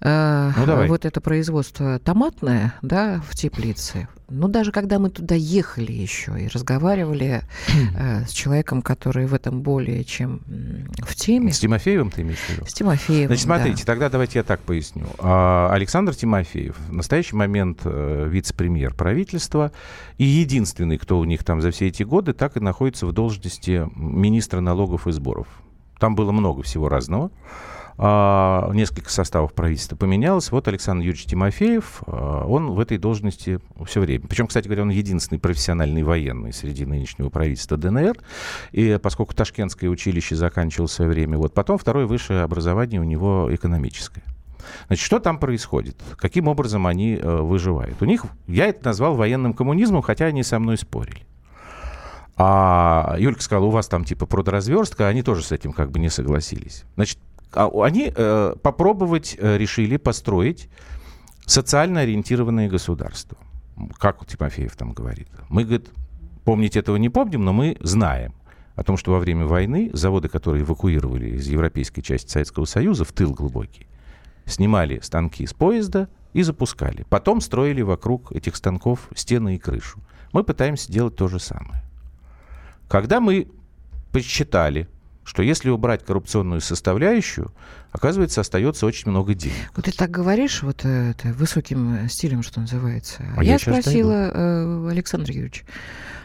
[0.00, 0.88] э, Ну, давай.
[0.88, 6.48] вот это производство томатное, да, в теплице, ну, даже когда мы туда ехали еще и
[6.48, 7.42] разговаривали
[7.96, 10.40] э, с человеком, который в этом более чем
[10.98, 12.66] в теме, С Тимофеевым ты имеешь в виду?
[12.66, 13.56] с Тимофеевым, Значит, да.
[13.56, 15.06] смотрите, тогда давайте я так поясню.
[15.18, 19.72] А, Александр Тимофеев в настоящий момент э, вице-премьер правительства
[20.18, 23.88] и единственный, кто у них там за все эти годы так и находится в должности
[23.96, 25.48] министра налогов и сборов.
[25.98, 27.30] Там было много всего разного.
[28.00, 30.52] А, несколько составов правительства поменялось.
[30.52, 34.24] Вот Александр Юрьевич Тимофеев, а, он в этой должности все время.
[34.28, 38.16] Причем, кстати говоря, он единственный профессиональный военный среди нынешнего правительства ДНР.
[38.70, 43.48] И поскольку Ташкентское училище заканчивал в свое время, вот потом второе высшее образование у него
[43.52, 44.22] экономическое.
[44.86, 45.96] Значит, что там происходит?
[46.16, 48.00] Каким образом они э, выживают?
[48.00, 51.22] У них, я это назвал военным коммунизмом, хотя они со мной спорили.
[52.36, 56.08] А Юлька сказала, у вас там типа продразверстка, они тоже с этим как бы не
[56.08, 56.84] согласились.
[56.94, 57.18] Значит,
[57.52, 60.68] они э, попробовать э, решили построить
[61.46, 63.38] социально ориентированное государство.
[63.98, 65.28] Как Тимофеев там говорит.
[65.48, 65.88] Мы, говорит,
[66.44, 68.34] помнить этого не помним, но мы знаем
[68.74, 73.12] о том, что во время войны заводы, которые эвакуировали из европейской части Советского Союза в
[73.12, 73.86] тыл глубокий,
[74.44, 77.04] снимали станки с поезда и запускали.
[77.08, 80.00] Потом строили вокруг этих станков стены и крышу.
[80.32, 81.82] Мы пытаемся делать то же самое.
[82.88, 83.48] Когда мы
[84.12, 84.88] посчитали,
[85.28, 87.52] что если убрать коррупционную составляющую,
[87.92, 89.70] оказывается, остается очень много денег.
[89.76, 93.22] Вот ты так говоришь, вот э, это, высоким стилем, что называется.
[93.36, 95.66] А я я щас спросила э, Александра Юрьевича,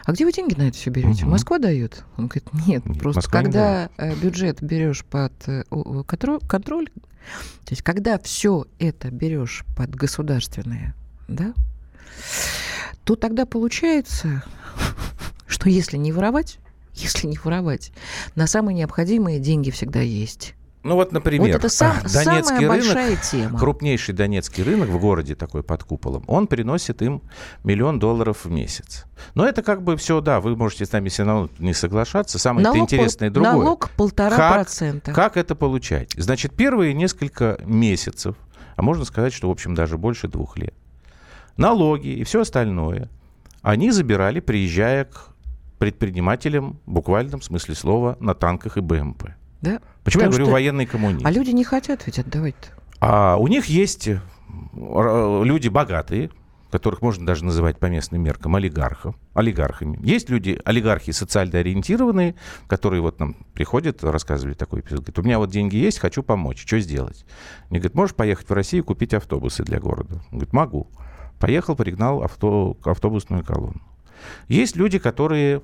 [0.06, 1.24] а где вы деньги на это все берете?
[1.24, 1.32] Мгм.
[1.32, 2.02] Москва дает?
[2.16, 5.64] Он говорит, нет, просто Москва не когда э, бюджет берешь под э,
[6.48, 10.94] контроль, то есть когда все это берешь под государственное,
[11.28, 11.52] да,
[13.04, 14.42] то тогда получается,
[15.46, 16.58] что если не воровать,
[16.94, 17.92] если не воровать,
[18.34, 20.54] на самые необходимые деньги всегда есть.
[20.82, 23.58] Ну вот, например, вот это сам- самая Донецкий большая рынок, тема.
[23.58, 27.22] крупнейший донецкий рынок в городе такой под куполом, он приносит им
[27.64, 29.06] миллион долларов в месяц.
[29.34, 32.38] Но это как бы все, да, вы можете с нами все равно не соглашаться.
[32.38, 33.52] Самое Налог пол- интересное другое.
[33.54, 35.12] налог полтора Как- процента.
[35.14, 36.12] Как это получать?
[36.18, 38.36] Значит, первые несколько месяцев,
[38.76, 40.74] а можно сказать, что, в общем, даже больше двух лет,
[41.56, 43.08] налоги и все остальное
[43.62, 45.33] они забирали, приезжая к
[45.78, 49.30] предпринимателям, в буквальном смысле слова, на танках и БМП.
[49.60, 49.80] Да?
[50.02, 51.26] Почему я Потому говорю что- военный коммунизм?
[51.26, 52.68] А люди не хотят ведь отдавать-то.
[53.00, 54.08] А у них есть
[54.74, 56.30] люди богатые,
[56.70, 59.98] которых можно даже называть по местным меркам олигархов, олигархами.
[60.02, 62.34] Есть люди, олигархи социально ориентированные,
[62.66, 65.00] которые вот нам приходят, рассказывали такой эпизод.
[65.00, 66.64] Говорят, у меня вот деньги есть, хочу помочь.
[66.66, 67.24] Что сделать?
[67.70, 70.14] Они говорят, можешь поехать в Россию купить автобусы для города?
[70.32, 70.88] Он говорит, могу.
[71.38, 73.80] Поехал, пригнал авто, автобусную колонну.
[74.48, 75.62] Есть люди, которые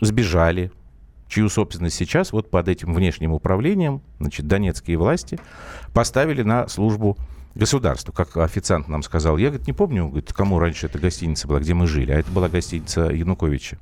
[0.00, 0.70] сбежали,
[1.28, 5.38] чью собственность сейчас вот под этим внешним управлением, значит, донецкие власти
[5.92, 7.16] поставили на службу
[7.54, 9.36] государству, как официант нам сказал.
[9.36, 12.30] Я, говорит, не помню, говорит, кому раньше эта гостиница была, где мы жили, а это
[12.30, 13.78] была гостиница Януковича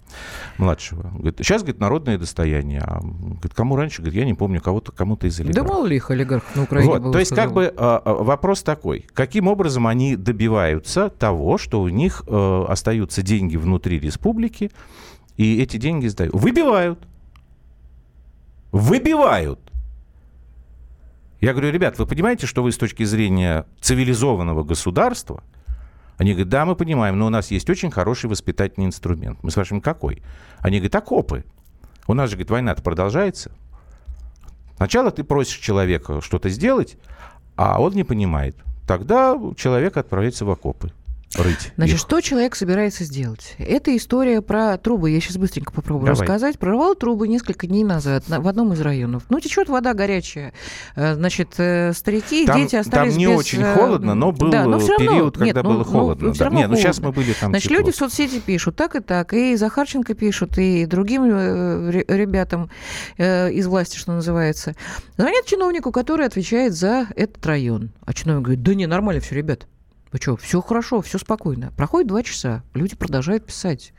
[0.59, 1.03] младшего.
[1.11, 2.83] Говорит, сейчас, говорит, народное достояние.
[2.85, 4.03] А, говорит, кому раньше?
[4.03, 5.71] Говорит, я не помню, кого-то, кому-то из Да олигархов.
[5.71, 7.55] мало ли их олигархов на Украине Вот, было, то есть, как сказал.
[7.55, 13.23] бы а, а, вопрос такой: каким образом они добиваются того, что у них э, остаются
[13.23, 14.71] деньги внутри республики,
[15.37, 16.35] и эти деньги сдают?
[16.35, 16.99] Выбивают.
[18.71, 19.61] Выбивают.
[21.43, 25.43] Я говорю, ребят, вы понимаете, что вы с точки зрения цивилизованного государства,
[26.17, 29.43] они говорят, да, мы понимаем, но у нас есть очень хороший воспитательный инструмент.
[29.43, 30.23] Мы спрашиваем, какой?
[30.61, 31.45] Они говорят, окопы.
[32.07, 33.51] У нас же, говорит, война-то продолжается.
[34.77, 36.97] Сначала ты просишь человека что-то сделать,
[37.57, 38.57] а он не понимает.
[38.87, 40.93] Тогда человек отправляется в окопы
[41.37, 41.73] рыть.
[41.77, 42.01] Значит, их.
[42.01, 43.55] что человек собирается сделать?
[43.59, 45.11] Это история про трубы.
[45.11, 46.21] Я сейчас быстренько попробую Давай.
[46.21, 46.59] рассказать.
[46.59, 49.23] Прорвал трубы несколько дней назад на- в одном из районов.
[49.31, 50.53] Ну, течет вода горячая.
[50.97, 54.33] Э, Значит, э, старики и Там, дети там остались не без, очень э, холодно, но
[54.33, 54.97] был да, но равно.
[54.99, 56.33] период, когда Нет, ну, было ну, холодно.
[56.33, 56.45] всё да.
[56.47, 57.09] равно Не, ну сейчас холодно.
[57.21, 57.79] мы были там Значит, тепло.
[57.79, 62.71] люди в соцсети пишут так и так, и Захарченко пишут, и другим ре- ребятам
[63.19, 64.75] из власти, что называется.
[65.17, 67.91] Звонят чиновнику, который отвечает за этот район.
[68.05, 69.67] А чиновник говорит, да не, нормально все, ребят.
[70.13, 71.73] Вы что, все хорошо, все спокойно.
[71.75, 73.95] Проходит два часа, люди продолжают писать.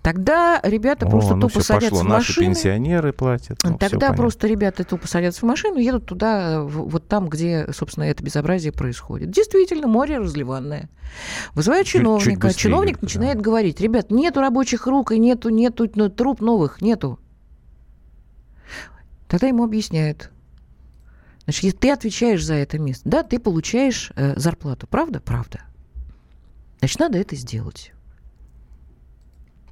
[0.00, 2.04] Тогда ребята О, просто ну тупо садятся пошло.
[2.04, 2.46] в Наши машины.
[2.46, 3.58] пенсионеры платят.
[3.64, 8.04] ну, Тогда просто ребята тупо садятся в машину и едут туда, вот там, где, собственно,
[8.04, 9.30] это безобразие происходит.
[9.30, 10.88] Действительно, море разливанное.
[11.54, 12.46] Вызывают Чуть- чуть чиновника.
[12.48, 13.00] быстрее, Чиновник да.
[13.02, 17.18] начинает говорить, ребят, нету рабочих рук и нету, нету ну, труб новых, нету.
[19.28, 20.30] Тогда ему объясняют.
[21.44, 24.86] Значит, если ты отвечаешь за это место, да, ты получаешь э, зарплату.
[24.88, 25.20] Правда?
[25.20, 25.60] Правда.
[26.78, 27.92] Значит, надо это сделать.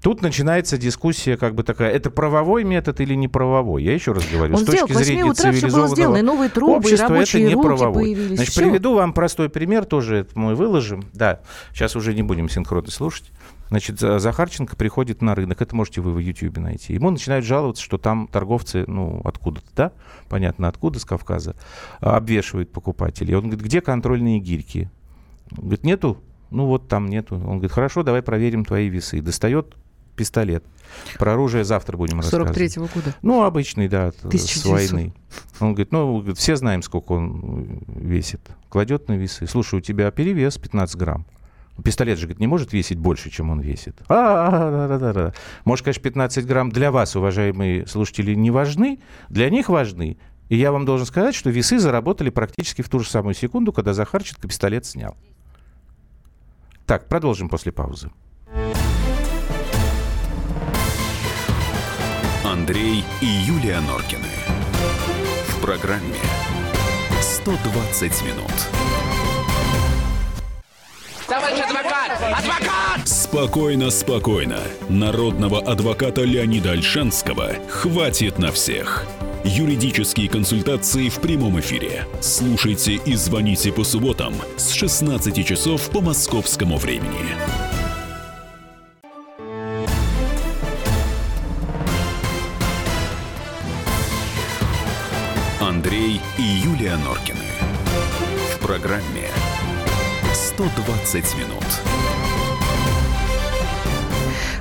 [0.02, 3.84] Тут начинается дискуссия как бы такая, это правовой метод или не правовой?
[3.84, 5.94] Я еще раз говорю, Он с сделал, точки к 8 зрения утра все было цивилизованного
[5.94, 8.02] сделано, и новые трубы, и общества, рабочие это не руки правовой.
[8.04, 8.36] появились.
[8.36, 8.62] Значит, Всё.
[8.62, 11.04] приведу вам простой пример, тоже это мы выложим.
[11.12, 11.40] Да,
[11.74, 13.26] сейчас уже не будем синхронно слушать.
[13.70, 16.92] Значит, За- Захарченко приходит на рынок, это можете вы в Ютьюбе найти.
[16.92, 19.92] Ему начинают жаловаться, что там торговцы, ну, откуда-то, да,
[20.28, 21.54] понятно, откуда, с Кавказа,
[22.00, 23.34] обвешивают покупателей.
[23.34, 24.90] Он говорит, где контрольные гирьки?
[25.52, 26.18] Он говорит, нету?
[26.50, 27.36] Ну, вот там нету.
[27.36, 29.20] Он говорит, хорошо, давай проверим твои весы.
[29.20, 29.76] Достает
[30.16, 30.64] пистолет.
[31.18, 32.56] Про оружие завтра будем рассказывать.
[32.56, 33.14] 43-го года.
[33.22, 34.72] Ну, обычный, да, с 1900.
[34.72, 35.14] войны.
[35.60, 38.40] Он говорит, ну, говорит, все знаем, сколько он весит.
[38.68, 39.46] Кладет на весы.
[39.46, 41.24] Слушай, у тебя перевес 15 грамм.
[41.82, 43.96] Пистолет же, говорит, не может весить больше, чем он весит.
[44.08, 45.32] А, да, да, да, да.
[45.64, 50.18] Может, конечно, 15 грамм для вас, уважаемые слушатели, не важны, для них важны.
[50.48, 53.94] И я вам должен сказать, что весы заработали практически в ту же самую секунду, когда
[53.94, 55.16] Захарченко пистолет снял.
[56.86, 58.10] Так, продолжим после паузы.
[62.44, 64.26] Андрей и Юлия Норкины.
[65.46, 66.16] В программе
[67.20, 68.79] 120 минут.
[71.30, 72.10] Товарищ адвокат!
[72.38, 73.06] Адвокат!
[73.08, 74.58] Спокойно, спокойно.
[74.88, 79.06] Народного адвоката Леонида Альшанского хватит на всех.
[79.44, 82.04] Юридические консультации в прямом эфире.
[82.20, 87.36] Слушайте и звоните по субботам с 16 часов по московскому времени.
[95.60, 97.38] Андрей и Юлия Норкины.
[98.52, 99.30] В программе
[100.34, 102.19] 120 минут.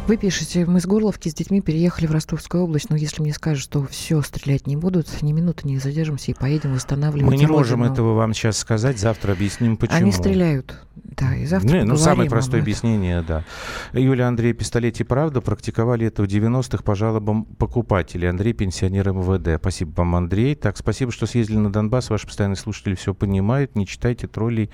[0.09, 3.63] Вы пишете, мы с Горловки с детьми переехали в Ростовскую область, но если мне скажут,
[3.63, 7.81] что все, стрелять не будут, ни минуты не задержимся и поедем восстанавливать Мы не можем
[7.81, 7.93] родину.
[7.93, 9.99] этого вам сейчас сказать, завтра объясним, почему.
[9.99, 10.79] Они стреляют.
[11.19, 13.43] Да, и завтра Не, ну, самое простое объяснение, да.
[13.93, 18.29] Юлия Андрей, пистолете правда, практиковали это в 90-х по жалобам покупателей.
[18.29, 19.59] Андрей, пенсионер МВД.
[19.61, 20.55] Спасибо вам, Андрей.
[20.55, 22.09] Так, спасибо, что съездили на Донбасс.
[22.09, 23.75] Ваши постоянные слушатели все понимают.
[23.75, 24.69] Не читайте троллей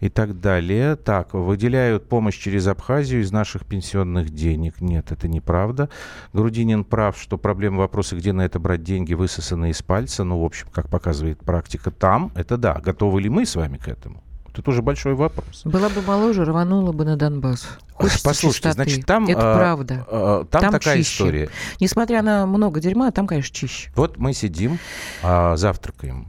[0.00, 0.96] и так далее.
[0.96, 4.71] Так, выделяют помощь через Абхазию из наших пенсионных денег.
[4.80, 5.88] Нет, это неправда.
[6.32, 10.24] Грудинин прав, что проблема вопроса, где на это брать деньги, высосаны из пальца.
[10.24, 12.74] Ну, в общем, как показывает практика там, это да.
[12.74, 14.22] Готовы ли мы с вами к этому?
[14.54, 15.62] Это уже большой вопрос.
[15.64, 17.66] Была бы моложе, рванула бы на Донбасс.
[17.94, 18.90] Хочется Послушайте, чистоты.
[18.90, 20.06] значит, там, Это а, правда.
[20.10, 21.14] а, там такая чище.
[21.14, 21.48] история.
[21.80, 23.90] Несмотря на много дерьма, там, конечно, чище.
[23.94, 24.78] Вот мы сидим,
[25.22, 26.26] а, завтракаем.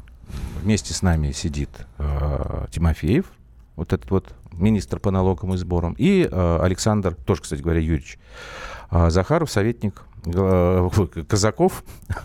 [0.62, 3.26] Вместе с нами сидит а, Тимофеев,
[3.76, 8.18] вот этот вот министр по налогам и сборам, и а, Александр, тоже, кстати говоря, Юрьевич,
[8.90, 10.90] а, Захаров, советник, а,
[11.28, 11.84] Казаков,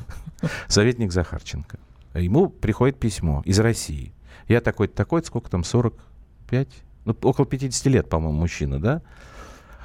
[0.68, 1.78] советник Захарченко.
[2.14, 4.12] Ему приходит письмо из России.
[4.48, 6.68] Я такой-то, такой сколько там, 45?
[7.04, 9.02] Ну, около 50 лет, по-моему, мужчина, да?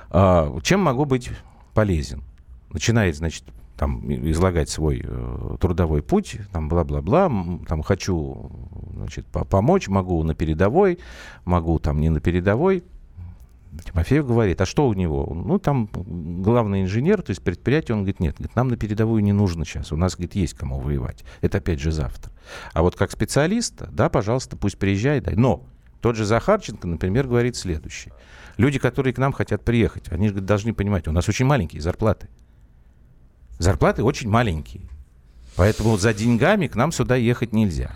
[0.10, 1.30] А, чем могу быть
[1.74, 2.24] полезен?
[2.70, 3.44] Начинает, значит,
[3.78, 7.32] там излагать свой э, трудовой путь, там бла-бла-бла,
[7.68, 8.52] там хочу,
[8.94, 11.00] значит, по- помочь, могу на передовой,
[11.46, 12.84] могу там не на передовой.
[13.86, 15.28] Тимофеев говорит, а что у него?
[15.34, 19.34] Ну, там главный инженер, то есть предприятие, он говорит, нет, говорит, нам на передовую не
[19.34, 21.26] нужно сейчас, у нас, говорит, есть кому воевать.
[21.42, 22.32] Это опять же завтра.
[22.74, 25.36] А вот как специалиста, да, пожалуйста, пусть приезжает, дай.
[25.36, 25.66] Но
[26.02, 28.14] тот же Захарченко, например, говорит следующее.
[28.58, 32.28] Люди, которые к нам хотят приехать, они же должны понимать, у нас очень маленькие зарплаты.
[33.64, 34.84] Зарплаты очень маленькие.
[35.56, 37.92] Поэтому за деньгами к нам сюда ехать нельзя.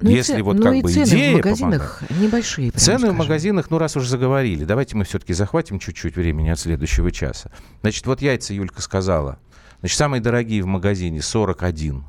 [0.00, 2.70] Ну и Если це- вот ну как и бы цены идея в магазинах небольшие.
[2.72, 3.16] прямо Цены в скажем.
[3.16, 7.50] магазинах, ну раз уже заговорили, давайте мы все-таки захватим чуть-чуть времени от следующего часа.
[7.80, 9.38] Значит, вот яйца Юлька сказала.
[9.80, 12.04] Значит, самые дорогие в магазине 41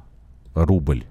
[0.55, 1.05] рубль.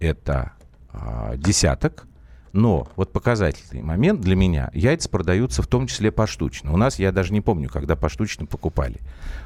[0.00, 0.52] Это
[0.92, 2.07] а, десяток.
[2.52, 4.70] Но вот показательный момент для меня.
[4.72, 6.72] Яйца продаются в том числе поштучно.
[6.72, 9.00] У нас, я даже не помню, когда поштучно покупали.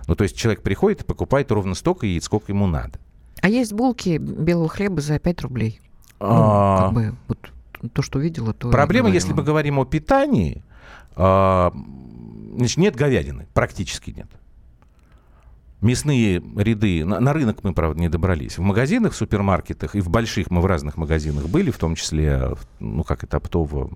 [0.07, 2.99] Ну, то есть человек приходит и покупает ровно столько яиц, сколько ему надо.
[3.41, 5.81] А есть булки белого хлеба за 5 рублей.
[6.21, 7.39] Ну, А, как бы, вот
[7.93, 10.63] то, что видела, то Проблема, если мы говорим о питании,
[11.17, 11.73] а,
[12.57, 14.29] значит, нет говядины, практически нет.
[15.83, 18.57] Мясные ряды, на, на рынок мы, правда, не добрались.
[18.57, 22.51] В магазинах, в супермаркетах и в больших мы в разных магазинах были, в том числе,
[22.79, 23.91] ну, как это, оптово.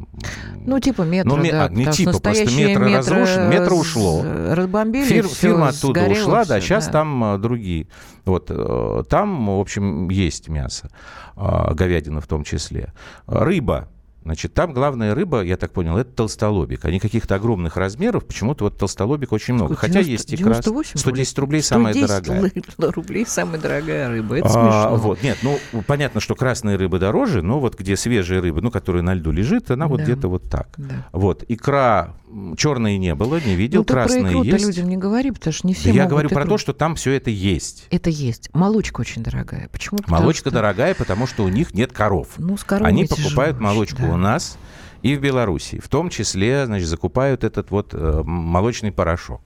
[0.66, 1.66] Ну, типа метро, Ну, да.
[1.66, 4.24] а, не типа, просто метро метро разрушен- метро ушло.
[4.24, 6.92] Разбомбили, Фир- всё, фирма оттуда ушла, да, всё, сейчас да.
[6.92, 7.86] там а, другие.
[8.24, 10.90] Вот э, там, в общем, есть мясо,
[11.36, 12.92] а, говядина в том числе.
[13.28, 13.88] Рыба.
[14.26, 16.84] Значит, там главная рыба, я так понял, это толстолобик.
[16.84, 19.74] Они каких-то огромных размеров, почему-то вот толстолобик очень много.
[19.74, 19.82] Сколько?
[19.86, 20.54] Хотя 90 есть икра.
[20.54, 22.52] 98 110 рублей самая 110 дорогая.
[22.96, 24.38] рублей самая дорогая рыба.
[24.38, 24.96] Это А, смешно.
[24.96, 29.04] вот, нет, ну, понятно, что красная рыба дороже, но вот где свежая рыба, ну, которая
[29.04, 30.02] на льду лежит, она вот Да.
[30.02, 30.70] где-то вот так.
[30.76, 31.06] Да.
[31.12, 32.12] Вот, икра
[32.56, 34.64] черной не было, не видел, ну, ты про есть.
[34.66, 36.50] людям не говори, потому что не Да все я могут говорю про икру.
[36.50, 37.86] то, что там все это есть.
[37.90, 38.48] Это есть.
[38.52, 39.68] Молочка очень дорогая.
[39.70, 39.98] Почему?
[39.98, 42.28] Потому Молочка что- дорогая, потому что у них нет коров.
[42.38, 44.08] Ну, с коровами Они тяжело покупают очень, молочку да.
[44.14, 44.58] у нас
[45.02, 45.78] и в Беларуси.
[45.82, 49.40] В том числе, значит, закупают этот вот э, молочный порошок.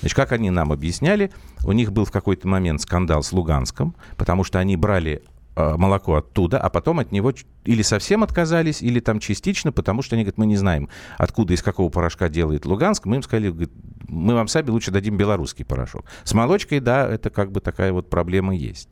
[0.00, 1.30] Значит, как они нам объясняли,
[1.64, 5.22] у них был в какой-то момент скандал с Луганском, потому что они брали
[5.56, 7.32] молоко оттуда, а потом от него
[7.64, 11.62] или совсем отказались, или там частично, потому что они говорят, мы не знаем, откуда, из
[11.62, 13.06] какого порошка делает Луганск.
[13.06, 13.72] Мы им сказали, говорит,
[14.08, 16.06] мы вам сами лучше дадим белорусский порошок.
[16.24, 18.88] С молочкой, да, это как бы такая вот проблема есть.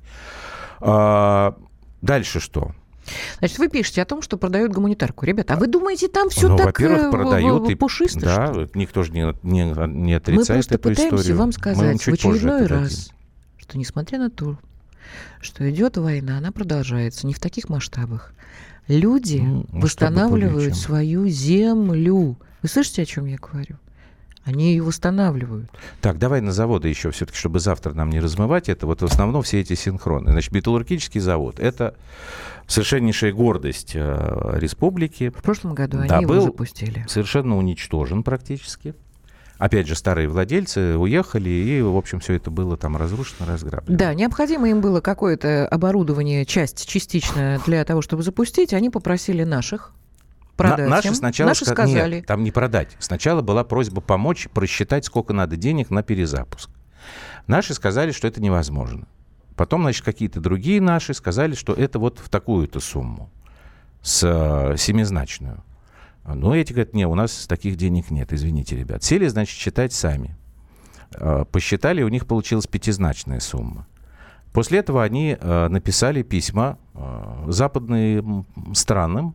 [0.81, 1.57] А,
[2.01, 2.73] дальше что?
[3.39, 5.25] Значит, вы пишете о том, что продают гуманитарку.
[5.27, 8.69] Ребята, а вы думаете, там все ну, так во-первых, э, продают и пушисто, да, что
[8.75, 11.37] никто же не, не, не Мы отрицает просто эту пытаемся историю.
[11.37, 13.17] вам Мы сказать в чуть позже очередной раз, дадим.
[13.59, 14.57] что несмотря на то,
[15.41, 18.33] что идет война, она продолжается не в таких масштабах.
[18.89, 22.37] Люди Ну, восстанавливают свою землю.
[22.63, 23.77] Вы слышите, о чем я говорю?
[24.45, 25.71] Они ее восстанавливают.
[26.01, 28.87] Так, давай на заводы еще все-таки, чтобы завтра нам не размывать это.
[28.87, 30.33] Вот в основном все эти синхроны.
[30.33, 31.95] Значит, металлургический завод– это
[32.67, 35.31] совершеннейшая гордость э, республики.
[35.31, 37.05] В прошлом году Да, они был его запустили.
[37.09, 38.95] совершенно уничтожен практически.
[39.63, 43.97] Опять же, старые владельцы уехали, и, в общем, все это было там разрушено, разграблено.
[43.97, 48.75] Да, необходимо им было какое-то оборудование, часть частично для того, чтобы запустить.
[48.75, 49.93] Они попросили наших
[50.57, 51.15] продать На- наши им.
[51.15, 52.17] сначала Наши ска- сказали.
[52.17, 52.97] Нет, там не продать.
[52.99, 56.69] Сначала была просьба помочь просчитать, сколько надо денег на перезапуск.
[57.47, 59.07] Наши сказали, что это невозможно.
[59.55, 63.31] Потом, значит, какие-то другие наши сказали, что это вот в такую-то сумму,
[64.03, 65.63] с э, семизначную.
[66.25, 69.03] Ну, эти говорят, не, у нас таких денег нет, извините, ребят.
[69.03, 70.37] Сели, значит, считать сами.
[71.15, 73.87] Э, посчитали, у них получилась пятизначная сумма.
[74.53, 79.35] После этого они э, написали письма э, западным странам,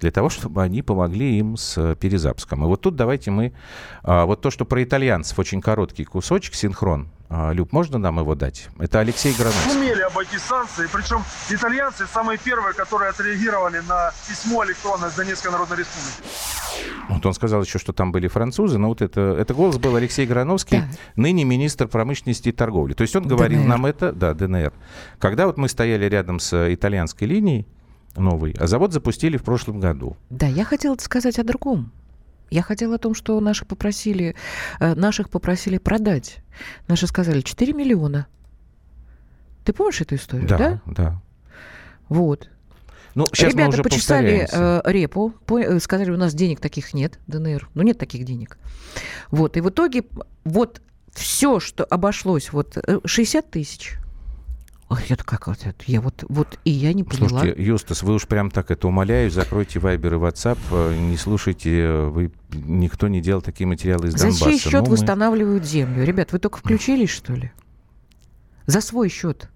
[0.00, 2.64] для того, чтобы они помогли им с перезапуском.
[2.64, 3.52] И вот тут давайте мы...
[4.02, 7.08] А, вот то, что про итальянцев, очень короткий кусочек, синхрон.
[7.28, 8.68] А, Люб, можно нам его дать?
[8.78, 9.85] Это Алексей Грановский.
[10.06, 16.22] Обойти санкции, причем итальянцы самые первые, которые отреагировали на письмо электронное с Донецкой Народной Республики.
[17.08, 20.26] Вот он сказал еще, что там были французы, но вот это, это голос был Алексей
[20.26, 20.88] Грановский, да.
[21.16, 22.94] ныне министр промышленности и торговли.
[22.94, 23.68] То есть он говорил ДНР.
[23.68, 24.72] нам это, да, ДНР.
[25.18, 27.66] Когда вот мы стояли рядом с итальянской линией,
[28.16, 30.16] новый, а завод запустили в прошлом году.
[30.30, 31.92] Да, я хотела сказать о другом.
[32.50, 34.36] Я хотела о том, что наши попросили,
[34.78, 36.38] э, наших попросили продать.
[36.86, 38.26] Наши сказали 4 миллиона.
[39.66, 40.58] Ты помнишь эту историю, да?
[40.58, 41.22] Да, да.
[42.08, 42.48] Вот.
[43.16, 46.94] Ну, сейчас Ребята мы уже почесали э, репу, по, э, сказали, у нас денег таких
[46.94, 47.68] нет, ДНР.
[47.74, 48.58] Ну, нет таких денег.
[49.30, 50.04] Вот, и в итоге
[50.44, 50.80] вот
[51.12, 53.98] все, что обошлось, вот 60 э, тысяч
[54.88, 55.74] Ах, это как вот это?
[55.86, 57.40] Я вот, вот и я не поняла.
[57.40, 61.88] Слушайте, Юстас, вы уж прям так это умоляю, закройте Вайбер и WhatsApp, э, не слушайте,
[61.88, 64.44] вы никто не делал такие материалы из За Донбасса.
[64.44, 65.68] За чей счет ну, восстанавливают мы...
[65.68, 66.04] землю?
[66.04, 67.50] Ребят, вы только включились, что ли?
[68.66, 69.48] За свой счет.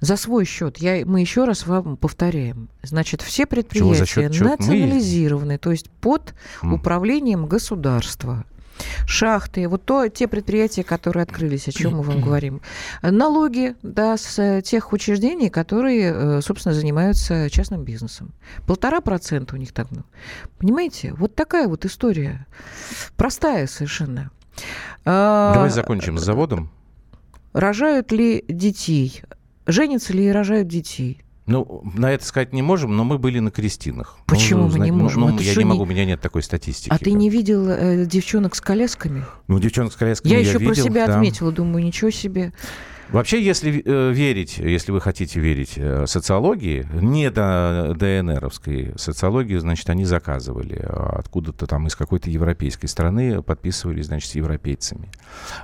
[0.00, 0.78] За свой счет.
[0.78, 2.68] Я, мы еще раз вам повторяем.
[2.82, 8.44] Значит, все предприятия национализированы, то есть под управлением государства
[9.06, 12.60] шахты, вот то, те предприятия, которые открылись, о чем мы вам говорим.
[13.02, 18.32] Налоги, да, с тех учреждений, которые, э, собственно, занимаются частным бизнесом.
[18.66, 20.02] Полтора процента у них так, ну.
[20.58, 21.12] Понимаете?
[21.14, 22.46] Вот такая вот история.
[23.16, 24.30] Простая совершенно.
[25.04, 26.70] А, Давай закончим с заводом.
[27.52, 29.22] Рожают ли детей?
[29.68, 31.20] Женятся ли и рожают детей?
[31.46, 34.18] Ну, на это сказать не можем, но мы были на крестинах.
[34.26, 35.22] Почему ну, мы не можем?
[35.22, 36.90] Ну, я не могу, у меня нет такой статистики.
[36.92, 39.24] А ты не видел э, девчонок с колясками?
[39.46, 41.16] Ну, девчонок с колясками я, я еще видел, про себя да.
[41.16, 42.52] отметила, думаю, ничего себе.
[43.10, 49.88] Вообще, если э, верить, если вы хотите верить э, социологии, не до ДНРовской социологии, значит,
[49.88, 55.10] они заказывали а откуда-то там из какой-то европейской страны, подписывали, значит, с европейцами.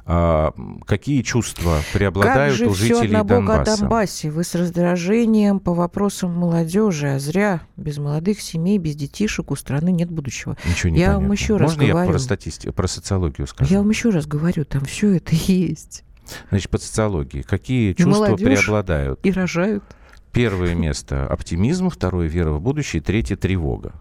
[0.06, 0.52] А,
[0.86, 3.74] какие чувства преобладают как у жителей все Донбасса?
[3.74, 4.30] о Донбассе.
[4.30, 9.90] Вы с раздражением по вопросам молодежи, а зря без молодых семей, без детишек у страны
[9.90, 10.56] нет будущего.
[10.64, 11.22] Ничего не я понятно.
[11.22, 12.06] вам еще раз Можно говорю.
[12.06, 13.72] я про статистику, про социологию скажу?
[13.72, 16.04] Я вам еще раз говорю, там все это есть.
[16.50, 17.42] Значит, по социологии.
[17.42, 19.20] Какие чувства Молодежь преобладают?
[19.22, 19.84] И рожают.
[20.32, 23.92] Первое место– оптимизм, второе– вера в будущее, третье– тревога.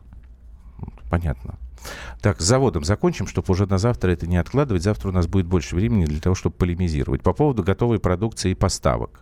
[1.09, 1.59] Понятно.
[2.21, 4.83] Так, с заводом закончим, чтобы уже на завтра это не откладывать.
[4.83, 7.21] Завтра у нас будет больше времени для того, чтобы полемизировать.
[7.21, 9.21] По поводу готовой продукции и поставок.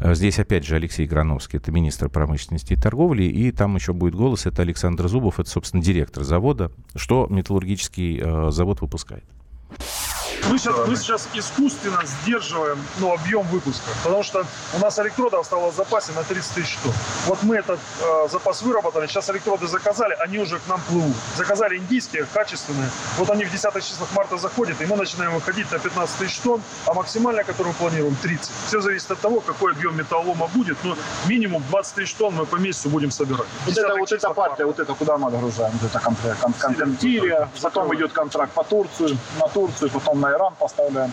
[0.00, 4.46] Здесь, опять же, Алексей Грановский, это министр промышленности и торговли, и там еще будет голос,
[4.46, 9.24] это Александр Зубов, это, собственно, директор завода, что металлургический э, завод выпускает.
[10.50, 15.74] Мы сейчас, мы сейчас искусственно сдерживаем ну, объем выпуска, потому что у нас электродов осталось
[15.74, 16.94] в запасе на 30 тысяч тонн.
[17.26, 21.14] Вот мы этот э, запас выработали, сейчас электроды заказали, они уже к нам плывут.
[21.36, 22.90] Заказали индийские, качественные.
[23.18, 26.62] Вот они в 10 числах марта заходят, и мы начинаем выходить на 15 тысяч тонн,
[26.86, 28.50] а максимально, который мы планируем, 30.
[28.68, 32.56] Все зависит от того, какой объем металлолома будет, но минимум 20 тысяч тонн мы по
[32.56, 33.46] месяцу будем собирать.
[33.66, 35.72] Вот это, вот эта партия, вот это куда мы отгружаем?
[35.80, 40.54] Вот это контракт, контракт Сирия, потом идет контракт по Турцию, на Турцию, потом на Иран
[40.58, 41.10] поставляем.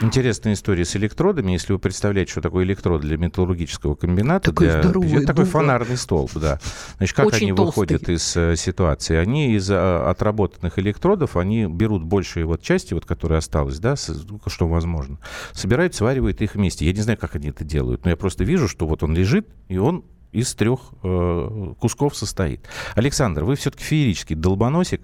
[0.00, 1.52] Интересная история с электродами.
[1.52, 4.82] Если вы представляете, что такое электрод для металлургического комбината, такой для...
[4.82, 6.58] здоровый, это такой фонарный столб, да.
[6.96, 7.66] Значит, как Очень они толстый.
[7.66, 9.16] выходят из э, ситуации?
[9.16, 14.24] Они из э, отработанных электродов, они берут большие вот части, вот, которые осталось, да, с-
[14.46, 15.18] что возможно,
[15.52, 16.86] собирают, сваривают их вместе.
[16.86, 19.48] Я не знаю, как они это делают, но я просто вижу, что вот он лежит,
[19.68, 20.04] и он
[20.34, 22.66] из трех э, кусков состоит.
[22.96, 25.00] Александр, вы все-таки феерический долбоносик.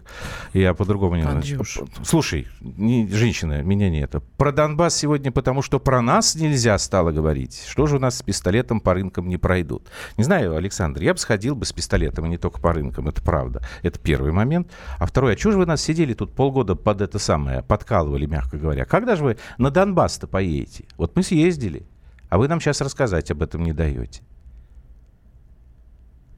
[0.53, 1.43] Я по-другому не знаю.
[2.03, 4.21] Слушай, не, женщина, меня не это.
[4.37, 7.63] Про Донбасс сегодня, потому что про нас нельзя стало говорить.
[7.69, 9.89] Что же у нас с пистолетом по рынкам не пройдут?
[10.17, 13.23] Не знаю, Александр, я бы сходил бы с пистолетом, и не только по рынкам, это
[13.23, 13.63] правда.
[13.83, 14.69] Это первый момент.
[14.99, 18.59] А второй, а чего же вы нас сидели тут полгода под это самое, подкалывали, мягко
[18.59, 18.85] говоря?
[18.85, 20.87] Когда же вы на Донбасс-то поедете?
[20.97, 21.87] Вот мы съездили,
[22.29, 24.23] а вы нам сейчас рассказать об этом не даете.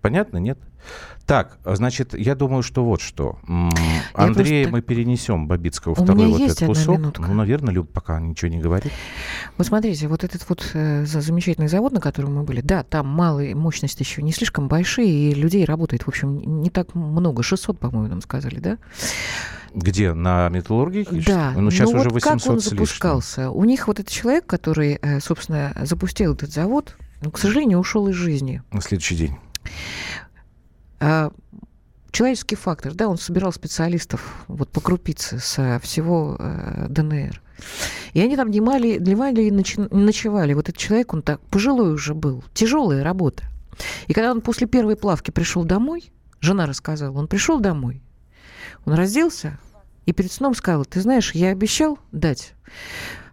[0.02, 0.58] Понятно, нет?
[1.26, 3.38] Так, значит, я думаю, что вот что.
[4.14, 6.98] Андрея просто- мы перенесем Бабицкого У второй меня вот есть этот одна кусок.
[6.98, 7.22] минутка.
[7.22, 8.92] Ну, наверное, Люб пока ничего не говорит.
[9.56, 13.06] Вот смотрите, вот этот вот э, за- замечательный завод, на котором мы были, да, там
[13.06, 17.78] малые мощности еще не слишком большие, и людей работает, в общем, не так много, 600,
[17.78, 18.78] по-моему, нам сказали, да?
[19.72, 20.12] Где?
[20.14, 21.06] На металлургии?
[21.24, 21.52] Да.
[21.56, 23.50] Ну, сейчас ну, уже вот 800 как он запускался?
[23.50, 28.08] У них вот этот человек, который, э, собственно, запустил этот завод, ну, к сожалению, ушел
[28.08, 28.62] из жизни.
[28.72, 29.36] На следующий день.
[31.04, 31.32] А,
[32.12, 37.42] человеческий фактор, да, он собирал специалистов вот по крупице со всего э, ДНР.
[38.12, 40.54] И они там дневали, дневали и ночевали.
[40.54, 43.44] Вот этот человек, он так пожилой уже был, тяжелая работа.
[44.06, 48.00] И когда он после первой плавки пришел домой, жена рассказала, он пришел домой,
[48.84, 49.58] он разделся
[50.06, 52.54] и перед сном сказал, ты знаешь, я обещал дать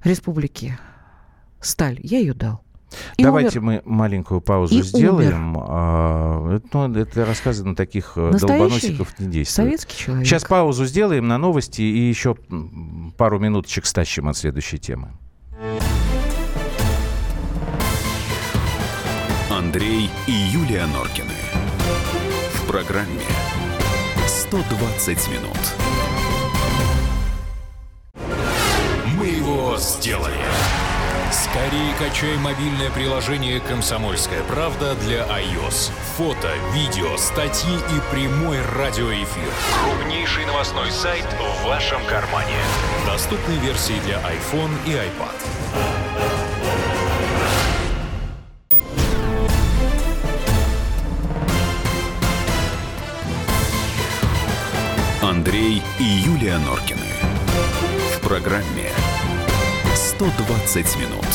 [0.04, 0.80] республике
[1.62, 2.64] сталь, я ее дал.
[3.18, 3.82] И Давайте умер.
[3.86, 5.56] мы маленькую паузу И сделаем.
[5.60, 9.68] А, это, ну, это рассказы на таких э, Настоящий долбоносиков не действуют.
[9.70, 10.26] советский человек.
[10.28, 12.36] Сейчас паузу сделаем на новости и еще
[13.18, 15.10] пару минуточек стащим от следующей темы.
[19.52, 21.34] Андрей и Юлия Норкины.
[22.54, 23.22] В программе
[24.28, 25.76] 120 минут.
[29.18, 30.38] Мы его сделали.
[31.32, 35.92] Скорее качай мобильное приложение «Комсомольская правда» для iOS.
[36.18, 39.50] Фото, видео, статьи и прямой радиоэфир.
[39.84, 42.56] Крупнейший новостной сайт в вашем кармане.
[43.06, 45.36] Доступны версии для iPhone и iPad.
[55.22, 57.06] Андрей и Юлия Норкины.
[58.16, 58.92] В программе
[60.20, 61.26] 120 минут.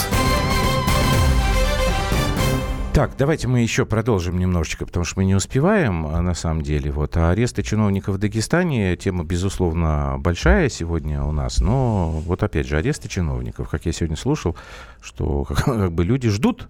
[2.93, 6.91] Так, давайте мы еще продолжим немножечко, потому что мы не успеваем, а, на самом деле.
[6.91, 7.16] Вот.
[7.16, 11.62] А аресты чиновников в Дагестане, тема, безусловно, большая сегодня у нас.
[11.62, 14.55] Но вот опять же, аресты чиновников, как я сегодня слушал,
[15.01, 16.68] что как, как бы люди ждут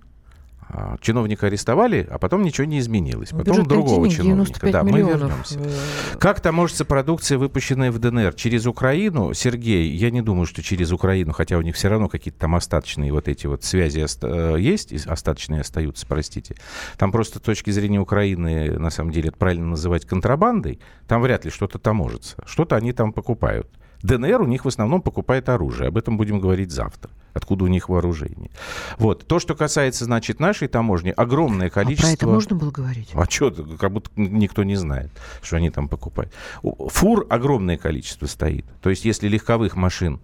[1.01, 3.31] Чиновника арестовали, а потом ничего не изменилось.
[3.31, 4.61] Потом Бюджетные другого чиновника.
[4.61, 5.59] 95 Да, мы вернемся.
[5.61, 8.35] Э, Как таможится продукция, выпущенная в ДНР?
[8.35, 9.35] Через Украину?
[9.35, 13.12] Сергей, я не думаю, что через Украину, хотя у них все равно какие-то там остаточные
[13.12, 16.57] вот эти вот связи э, есть, остаточные остаются, простите.
[16.97, 20.81] Там просто с точки зрения Украины, на самом деле, это правильно называть контрабандой.
[21.07, 22.37] Там вряд ли что-то таможится.
[22.47, 23.68] Что-то они там покупают.
[24.03, 25.89] ДНР у них в основном покупает оружие.
[25.89, 27.11] Об этом будем говорить завтра.
[27.35, 28.51] Откуда у них вооружение.
[28.97, 29.26] Вот.
[29.26, 32.09] То, что касается, значит, нашей таможни, огромное А количество...
[32.09, 33.11] про это можно было говорить?
[33.12, 35.11] А что, как будто никто не знает,
[35.43, 36.32] что они там покупают.
[36.62, 38.64] Фур огромное количество стоит.
[38.80, 40.20] То есть, если легковых машин,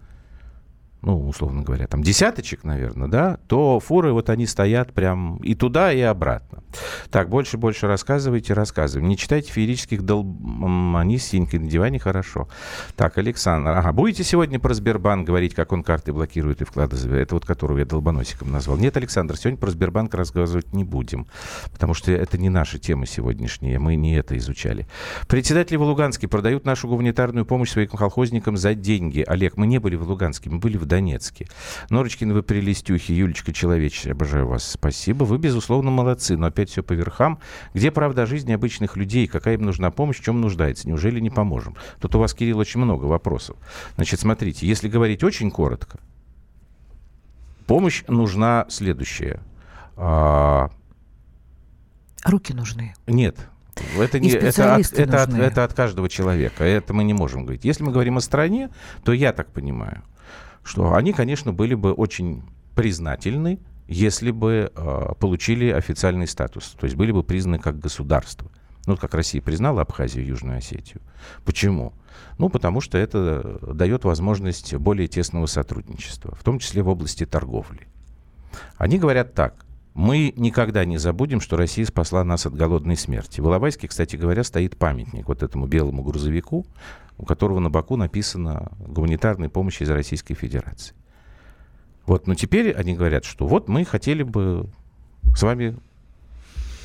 [1.01, 5.91] ну, условно говоря, там десяточек, наверное, да, то фуры вот они стоят прям и туда,
[5.91, 6.63] и обратно.
[7.09, 9.07] Так, больше, больше рассказывайте, рассказывайте.
[9.07, 12.47] Не читайте феерических долбани с синькой на диване, хорошо.
[12.95, 16.97] Так, Александр, ага, будете сегодня про Сбербанк говорить, как он карты блокирует и вклады?
[17.15, 18.77] Это вот которого я долбоносиком назвал.
[18.77, 21.25] Нет, Александр, сегодня про Сбербанк рассказывать не будем,
[21.71, 24.87] потому что это не наша тема сегодняшняя, мы не это изучали.
[25.27, 29.23] Председатели в Луганске продают нашу гуманитарную помощь своим колхозникам за деньги.
[29.25, 31.47] Олег, мы не были в Луганске, мы были в Донецке.
[31.89, 33.13] Норочкин, вы прелестюхи.
[33.13, 34.69] Юлечка Человечная, обожаю вас.
[34.69, 35.23] Спасибо.
[35.23, 37.39] Вы, безусловно, молодцы, но опять все по верхам.
[37.73, 39.25] Где правда жизни обычных людей?
[39.27, 40.19] Какая им нужна помощь?
[40.19, 40.89] В чем нуждается?
[40.89, 41.77] Неужели не поможем?
[42.01, 43.55] Тут у вас, Кирилл, очень много вопросов.
[43.95, 45.97] Значит, смотрите, если говорить очень коротко,
[47.67, 49.39] помощь нужна следующая.
[49.95, 50.69] А,
[52.25, 52.93] Руки нужны.
[53.07, 53.37] нет.
[53.97, 56.63] Это, не, это, от, это, от, это от каждого человека.
[56.65, 57.63] Это мы не можем говорить.
[57.63, 58.69] Если мы говорим о стране,
[59.03, 60.03] то я так понимаю,
[60.63, 62.43] что они, конечно, были бы очень
[62.75, 66.75] признательны, если бы э, получили официальный статус.
[66.79, 68.49] То есть были бы признаны как государство.
[68.87, 71.01] Ну, как Россия признала Абхазию и Южную Осетию.
[71.45, 71.93] Почему?
[72.37, 77.87] Ну, потому что это дает возможность более тесного сотрудничества, в том числе в области торговли.
[78.77, 79.65] Они говорят так.
[79.93, 83.41] Мы никогда не забудем, что Россия спасла нас от голодной смерти.
[83.41, 86.65] В Иловайске, кстати говоря, стоит памятник вот этому белому грузовику,
[87.17, 90.95] у которого на боку написано «Гуманитарная помощь из Российской Федерации».
[92.05, 94.69] Вот, но теперь они говорят, что вот мы хотели бы
[95.35, 95.77] с вами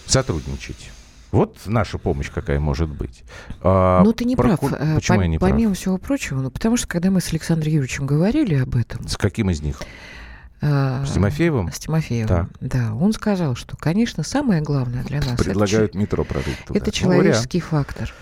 [0.06, 0.90] сотрудничать.
[1.32, 3.24] Вот наша помощь какая может быть.
[3.60, 4.58] А, Ну, ты не прав.
[4.60, 5.50] проку- Э, Почему пом- я не прав?
[5.50, 9.06] Помимо всего прочего, ну, потому что, когда мы с Александром Юрьевичем говорили об этом...
[9.08, 9.80] С каким из них?
[10.60, 11.70] Э, С Тимофеевым?
[11.72, 12.48] С Тимофеевым, Так.
[12.60, 12.94] да.
[12.94, 15.34] Он сказал, что, конечно, самое главное для нас...
[15.34, 16.78] это Предлагают че- метро прорыть туда.
[16.78, 18.12] Это человеческий фактор.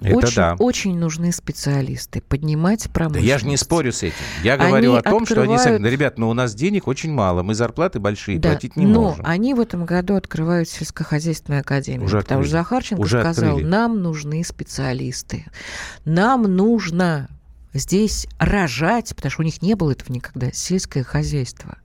[0.00, 0.54] Это очень, да.
[0.60, 2.20] очень нужны специалисты.
[2.20, 3.26] Поднимать Да промышленность.
[3.28, 4.14] я же не спорю с этим.
[4.44, 7.12] Я Они говорю о том, что они открывают- Да, ребят, ну у нас денег очень
[7.12, 9.24] мало, мы зарплаты большие, Да, платить не но можем.
[9.26, 12.04] они в этом году открывают сельскохозяйственную академию.
[12.04, 12.62] Уже потому что открыли.
[12.62, 13.68] Захарченко Уже сказал, открыли.
[13.68, 15.46] нам нужны специалисты.
[16.04, 17.28] Нам нужно
[17.72, 21.78] здесь рожать, потому что у них не было этого никогда, сельское хозяйство.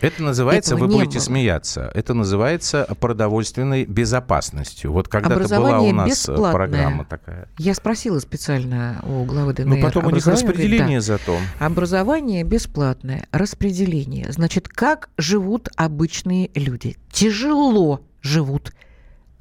[0.00, 1.24] Это называется, Этого вы будете было.
[1.24, 4.92] смеяться, это называется продовольственной безопасностью.
[4.92, 6.52] Вот когда-то была у нас бесплатное.
[6.52, 7.48] программа такая.
[7.58, 9.66] Я спросила специально у главы ДНР.
[9.66, 11.04] Ну, потом у них образование, говорит, распределение да.
[11.04, 11.36] зато.
[11.58, 14.30] Образование бесплатное, распределение.
[14.30, 16.96] Значит, как живут обычные люди?
[17.10, 18.72] Тяжело живут.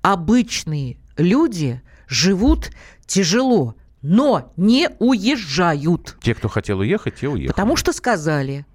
[0.01, 2.71] Обычные люди живут
[3.05, 6.17] тяжело, но не уезжают.
[6.21, 7.47] Те, кто хотел уехать, те уехали.
[7.47, 8.65] Потому что сказали,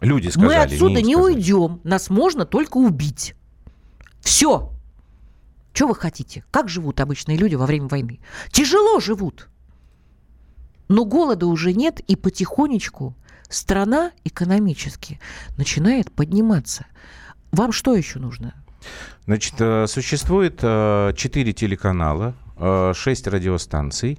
[0.00, 0.48] Люди сказали.
[0.48, 1.34] мы отсюда не сказали.
[1.34, 3.34] уйдем, нас можно только убить.
[4.20, 4.72] Все.
[5.72, 6.44] Что вы хотите?
[6.50, 8.20] Как живут обычные люди во время войны?
[8.50, 9.48] Тяжело живут.
[10.88, 13.14] Но голода уже нет, и потихонечку
[13.48, 15.20] страна экономически
[15.56, 16.86] начинает подниматься.
[17.52, 18.54] Вам что еще нужно?
[19.26, 24.18] Значит, э, существует э, 4 телеканала, 6 радиостанций,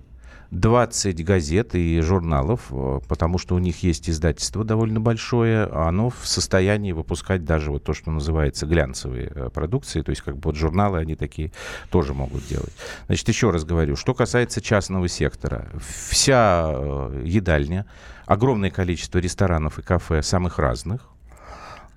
[0.52, 6.10] 20 газет и журналов, э, потому что у них есть издательство довольно большое, а оно
[6.10, 10.42] в состоянии выпускать даже вот то, что называется глянцевые э, продукции, то есть как бы
[10.46, 11.52] вот журналы они такие
[11.92, 12.74] тоже могут делать.
[13.06, 17.86] Значит, еще раз говорю, что касается частного сектора, вся э, едальня,
[18.26, 21.10] огромное количество ресторанов и кафе самых разных,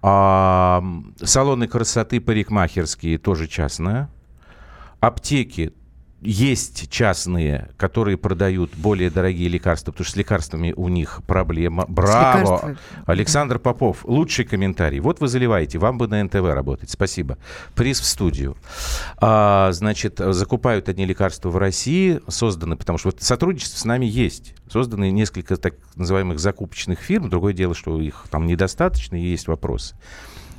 [0.04, 0.82] а,
[1.22, 4.08] салоны красоты парикмахерские тоже частные.
[4.98, 5.72] Аптеки
[6.22, 11.84] есть частные, которые продают более дорогие лекарства, потому что с лекарствами у них проблема.
[11.88, 12.76] Браво!
[13.06, 15.00] Александр Попов, лучший комментарий.
[15.00, 16.90] Вот вы заливаете, вам бы на НТВ работать.
[16.90, 17.38] Спасибо.
[17.74, 18.56] Приз в студию.
[19.18, 24.54] А, значит, закупают одни лекарства в России, созданы, потому что вот сотрудничество с нами есть.
[24.70, 27.28] Созданы несколько так называемых закупочных фирм.
[27.28, 29.96] Другое дело, что их там недостаточно и есть вопросы.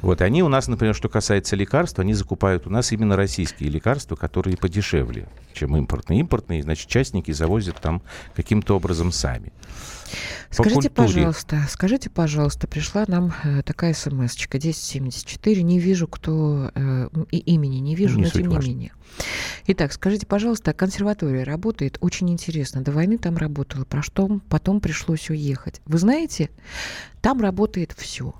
[0.03, 4.17] Вот, они у нас, например, что касается лекарств, они закупают у нас именно российские лекарства,
[4.17, 6.19] которые подешевле, чем импортные.
[6.19, 8.01] Импортные, значит, частники завозят там
[8.35, 9.53] каким-то образом сами.
[10.49, 11.07] По Скажите, культуре.
[11.07, 15.63] пожалуйста, скажите, пожалуйста, пришла нам э, такая смс-очка 1074.
[15.63, 18.67] Не вижу, кто э, и имени не вижу, Не но тем не важно.
[18.67, 18.91] менее.
[19.67, 21.97] Итак, скажите, пожалуйста, консерватория работает?
[22.01, 22.81] Очень интересно.
[22.81, 25.81] До войны там работала, про что потом пришлось уехать.
[25.85, 26.49] Вы знаете,
[27.21, 28.35] там работает все.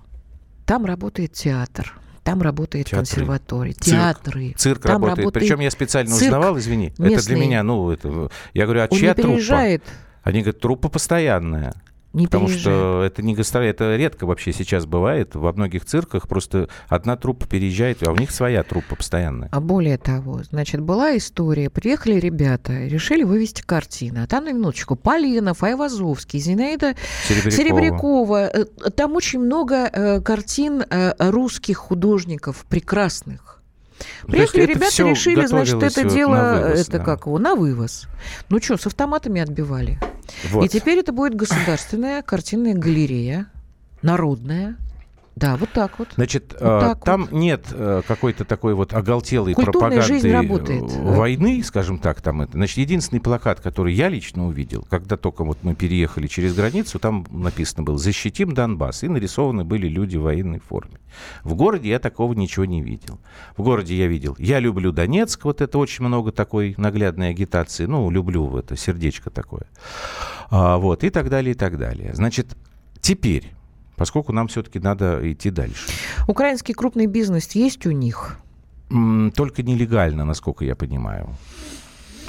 [0.65, 1.99] Там работает театр.
[2.23, 3.05] Там работает Театры.
[3.05, 3.85] консерватория, Цирк.
[3.97, 4.53] театры.
[4.57, 5.33] Цирк там работает.
[5.33, 7.35] Причем я специально цирк узнавал, извини, это для местный.
[7.35, 9.81] меня, ну, это, я говорю, а Он чья труппа?
[10.23, 11.73] Они говорят, труппа постоянная.
[12.13, 12.77] Не Потому переезжает.
[12.77, 15.33] что это не гастроли, это редко вообще сейчас бывает.
[15.33, 19.49] Во многих цирках просто одна труппа переезжает, а у них своя труппа постоянная.
[19.51, 21.71] А более того, значит, была история.
[21.71, 24.19] Приехали ребята, решили вывести картины.
[24.19, 26.95] А там, на минуточку, Поленов, Айвазовский, Зинаида
[27.27, 27.51] Серебрякова.
[27.51, 28.37] Серебрякова.
[28.47, 33.62] Э, Там очень много э, картин э, русских художников прекрасных.
[34.27, 37.03] Приехали ребята, всё решили, значит, это дело, на вывоз, это да.
[37.03, 38.07] как его, на вывоз.
[38.49, 39.99] Ну что, с автоматами отбивали.
[40.49, 40.65] Вот.
[40.65, 43.47] И теперь это будет государственная картинная галерея,
[44.01, 44.77] народная.
[45.35, 46.09] Да, вот так вот.
[46.15, 50.83] Значит, Вот э, так там нет э, какой-то такой вот оголтелой Культурная пропаганды жизнь работает.
[50.83, 52.51] э, войны, скажем так, там это.
[52.53, 57.25] Значит, единственный плакат, который я лично увидел, когда только вот мы переехали через границу, там
[57.31, 60.99] написано было «Защитим Донбасс», и нарисованы были люди в военной форме.
[61.43, 63.19] В городе я такого ничего не видел.
[63.57, 68.09] В городе я видел «Я люблю Донецк», вот это очень много такой наглядной агитации, ну,
[68.11, 69.65] люблю это, сердечко такое.
[70.51, 72.13] А, вот, и так далее, и так далее.
[72.13, 72.55] Значит,
[73.01, 73.51] теперь,
[73.95, 75.91] поскольку нам все-таки надо идти дальше.
[76.27, 78.37] Украинский крупный бизнес есть у них?
[78.89, 81.29] Только нелегально, насколько я понимаю.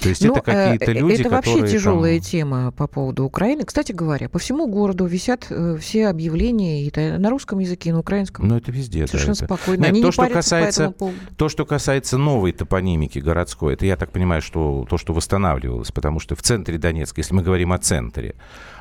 [0.04, 3.24] То есть Ну, это какие-то э, люди, Это вообще которые тяжелая там- тема по поводу
[3.24, 3.64] Украины.
[3.64, 8.00] Кстати говоря, по всему городу висят э, все объявления и на русском языке, и на
[8.00, 8.46] украинском.
[8.46, 9.00] Ну, это везде.
[9.02, 9.44] да, Совершенно это.
[9.46, 9.80] спокойно.
[9.80, 11.16] Нет, Они то, не что по касается, поводу.
[11.36, 16.20] то, что касается новой топонимики городской, это я так понимаю, что то, что восстанавливалось, потому
[16.20, 18.34] что в центре Донецка, если мы говорим о центре,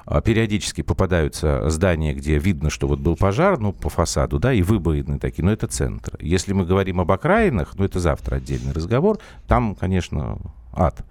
[0.05, 4.61] а, периодически попадаются здания, где видно, что вот был пожар, ну, по фасаду, да, и
[4.61, 6.17] выбоины такие, но это центр.
[6.19, 10.39] Если мы говорим об окраинах, ну, это завтра отдельный разговор, там, конечно,
[10.74, 11.05] ад.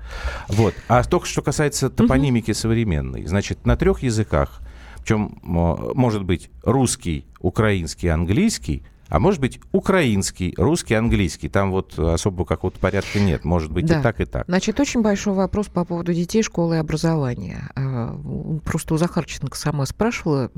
[0.48, 0.74] Вот.
[0.88, 4.60] А только что касается топонимики современной, значит, на трех языках,
[4.98, 11.50] причем может быть русский, украинский, английский, а может быть украинский, русский, английский.
[11.50, 13.44] Там вот особо какого-то порядка нет.
[13.44, 14.00] Может быть Да.
[14.00, 14.46] и так, и так.
[14.46, 17.68] Значит, очень большой вопрос по поводу детей, школы и образования.
[17.76, 18.18] А,
[18.64, 20.50] Просто у Захарченко сама спрашивала,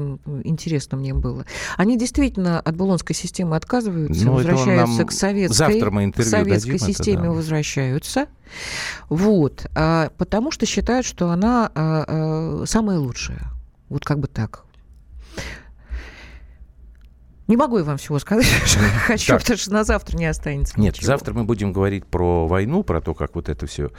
[0.44, 1.46] интересно мне было.
[1.76, 6.04] Они действительно от булонской системы отказываются, Ну, это возвращаются нам- к советской, завтра мы к
[6.04, 7.30] интервью советской дадим, это системе, да.
[7.32, 8.26] возвращаются.
[9.08, 9.66] Вот.
[9.74, 13.50] А, Потому что считают, что она а, самая лучшая.
[13.88, 14.62] Вот как бы так.
[17.46, 19.40] Не могу я вам всего сказать, что хочу, Так.
[19.42, 21.06] потому что на завтра не останется Нет, ничего.
[21.08, 23.90] завтра мы будем говорить про войну, про то, как вот это все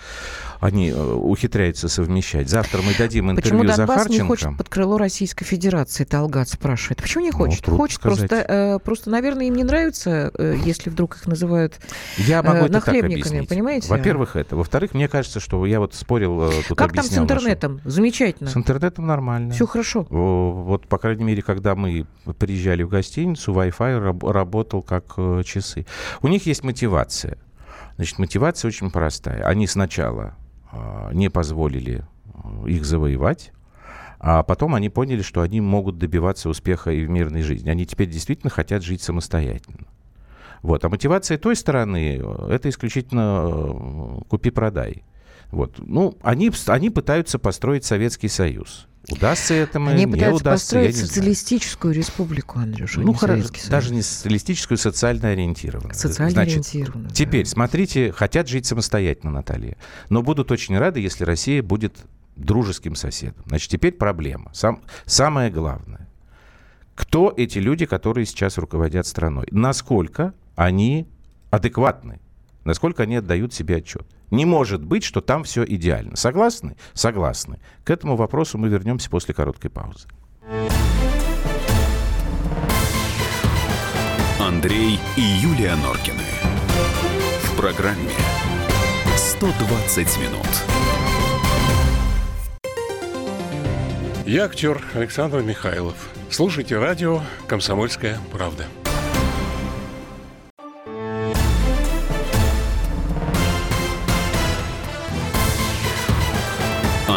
[0.62, 2.50] они э, ухитряются совмещать.
[2.50, 4.28] Завтра мы дадим Почему интервью Донбасс не Захарченко.
[4.28, 6.06] хочет под крыло Российской Федерации?
[6.06, 7.02] Талгат спрашивает.
[7.04, 7.62] Почему не хочет?
[7.64, 8.30] трудно хочет сказать.
[8.30, 11.80] просто, э, просто, наверное, им не нравится, э, если вдруг их называют
[12.18, 13.50] Я могу э, это так нахлебниками, объяснить.
[13.50, 13.90] понимаете?
[13.90, 14.56] Во-первых, это.
[14.56, 17.82] Во-вторых, мне кажется, что я вот спорил, тут Как там с объяснял нашу- интернетом?
[17.86, 18.50] Замечательно.
[18.50, 19.54] С интернетом нормально.
[19.54, 20.08] Все хорошо.
[20.10, 22.08] Вот, по крайней мере, когда мы
[22.40, 25.86] приезжали в гостиницу, Wi-Fi раб- работал как э, часы.
[26.22, 27.38] У них есть мотивация.
[27.96, 29.44] Значит, мотивация очень простая.
[29.44, 30.36] Они сначала
[30.72, 33.52] э, не позволили э, их завоевать,
[34.20, 37.70] а потом они поняли, что они могут добиваться успеха и в мирной жизни.
[37.70, 39.88] Они теперь действительно хотят жить самостоятельно.
[40.62, 40.84] Вот.
[40.84, 45.04] А мотивация той стороны э, это исключительно э, купи-продай.
[45.52, 45.76] Вот.
[45.78, 48.88] Ну, они, они пытаются построить Советский Союз.
[49.10, 51.08] Удастся это, Они не пытаются удастся, я построить не знаю.
[51.08, 55.94] социалистическую республику, Андрюша, Ну, хорошо, даже не социалистическую, социально ориентированную.
[55.94, 59.78] Социально Значит, ориентированную, Теперь, смотрите, хотят жить самостоятельно, Наталья.
[60.10, 61.98] Но будут очень рады, если Россия будет
[62.36, 63.44] дружеским соседом.
[63.46, 64.52] Значит, теперь проблема.
[64.54, 66.08] Сам, самое главное.
[66.96, 69.48] Кто эти люди, которые сейчас руководят страной?
[69.52, 71.08] Насколько они
[71.52, 72.20] адекватны?
[72.64, 74.08] Насколько они отдают себе отчет?
[74.32, 76.16] Не может быть, что там все идеально.
[76.16, 76.76] Согласны?
[76.94, 77.60] Согласны.
[77.84, 80.08] К этому вопросу мы вернемся после короткой паузы.
[84.40, 86.24] Андрей и Юлия Норкины.
[87.44, 88.12] В программе
[89.18, 90.48] 120 минут.
[94.26, 96.10] Я актер Александр Михайлов.
[96.30, 98.66] Слушайте радио «Комсомольская правда».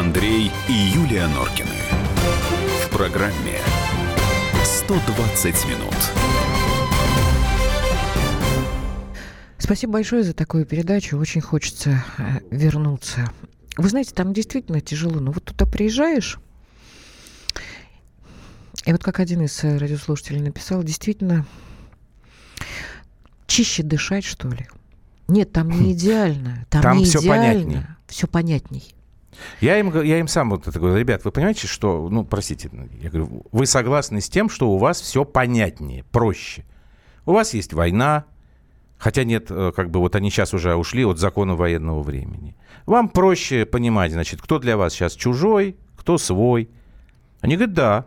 [0.09, 1.69] Андрей и Юлия Норкины.
[2.83, 3.59] В программе
[4.65, 5.95] 120 минут.
[9.59, 11.19] Спасибо большое за такую передачу.
[11.19, 13.31] Очень хочется э, вернуться.
[13.77, 15.21] Вы знаете, там действительно тяжело.
[15.21, 16.39] Но вот туда приезжаешь,
[18.87, 21.45] и вот как один из э, радиослушателей написал, действительно
[23.47, 24.67] чище дышать, что ли.
[25.29, 26.65] Нет, там не идеально.
[26.71, 27.53] Там, Там не всё идеально.
[27.53, 27.87] понятней.
[28.07, 28.95] Все понятней.
[29.61, 32.71] Я им, я им сам вот это говорю, ребят, вы понимаете, что, ну, простите,
[33.01, 36.65] я говорю, вы согласны с тем, что у вас все понятнее, проще.
[37.27, 38.25] У вас есть война,
[38.99, 42.57] хотя нет, э, как бы вот они сейчас уже ушли от закона военного времени.
[42.87, 46.71] Вам проще понимать, значит, кто для вас сейчас чужой, кто свой.
[47.41, 48.07] Они говорят, да.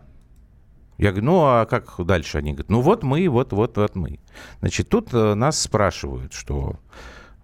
[0.98, 2.38] Я говорю, ну а как дальше?
[2.38, 4.20] Они говорят, ну вот мы, вот, вот, вот мы.
[4.60, 6.80] Значит, тут э, нас спрашивают, что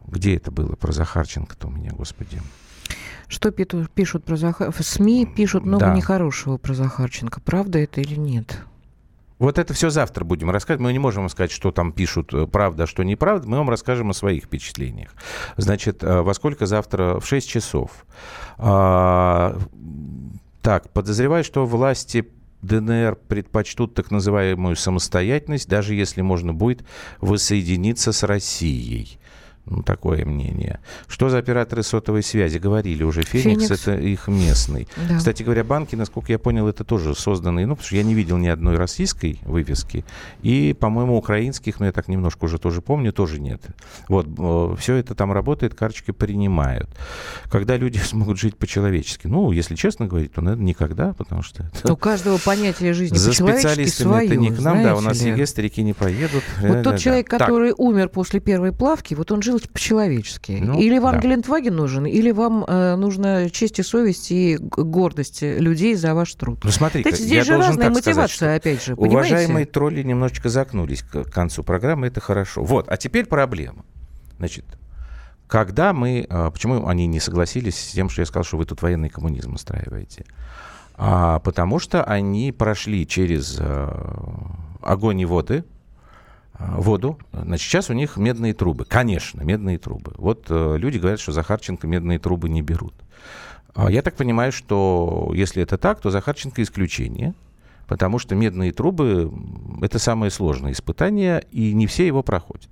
[0.06, 2.42] где это было про Захарченко-то у меня, господи.
[3.28, 4.72] Что пишут про Захар...
[4.72, 5.96] В СМИ пишут много Да.
[5.96, 7.42] нехорошего про Захарченко.
[7.42, 8.60] Правда это или нет?
[9.40, 10.82] Вот это все завтра будем рассказывать.
[10.82, 13.48] Мы не можем вам сказать, что там пишут э, правда, а что неправда.
[13.48, 15.14] Мы вам расскажем о своих впечатлениях.
[15.58, 17.20] Значит, э, во сколько завтра?
[17.20, 18.06] В 6 часов.
[18.58, 19.60] А,
[20.64, 22.28] так, подозреваю, что власти
[22.64, 26.84] ДНР предпочтут так называемую самостоятельность, даже если можно будет
[27.20, 29.20] воссоединиться с Россией.
[29.70, 30.80] Ну, такое мнение.
[31.08, 32.58] Что за операторы сотовой связи?
[32.58, 33.24] Говорили уже.
[33.24, 33.82] Феникс, Феникс.
[33.88, 34.88] это их местный.
[35.10, 35.18] Да.
[35.18, 38.38] Кстати говоря, банки, насколько я понял, это тоже созданные, ну, потому что я не видел
[38.38, 40.06] ни одной российской вывески.
[40.42, 43.62] И, по-моему, украинских, но я так немножко уже тоже помню, тоже нет.
[44.08, 44.28] Вот,
[44.80, 46.90] все это там работает, карточки принимают.
[47.52, 49.28] Когда люди смогут жить по-человечески?
[49.28, 51.70] Ну, если честно говорить, то, наверное, никогда, потому что...
[51.74, 55.22] это- У каждого понятие жизни За специалистами свое, это не к нам, да, у нас.
[55.22, 56.44] ЕГЭ старики не поедут.
[56.62, 57.30] Вот тот да, человек.
[57.30, 60.52] Так, который умер после первой плавки, вот он жил по-человечески.
[60.62, 61.22] Ну, или вам да.
[61.22, 66.60] Гелендваген нужен, или вам э, нужна честь и совесть и гордость людей за ваш труд.
[66.64, 69.18] Ну, смотри, я здесь же должен разная сказать, мотивация, что опять же, понимаете?
[69.18, 72.64] Уважаемые тролли немножечко загнулись к концу программы, это хорошо.
[72.64, 73.86] Вот, а теперь проблема.
[74.38, 74.66] Значит,
[75.48, 76.28] когда мы...
[76.30, 79.54] а, Почему они не согласились с тем, что я сказал, что вы тут военный коммунизм
[79.56, 80.26] устраиваете?
[80.96, 85.64] А, потому что они прошли через а, огонь и воды,
[86.60, 87.18] воду.
[87.32, 88.86] Значит, сейчас у них медные трубы.
[88.86, 90.14] Конечно, медные трубы.
[90.18, 92.94] Вот э, люди говорят, что Захарченко медные трубы не берут.
[93.76, 97.36] А Я так понимаю, что если это так, то Захарченко исключение,
[97.86, 99.32] потому что медные трубы
[99.82, 102.70] это самое сложное испытание, и не все его проходят.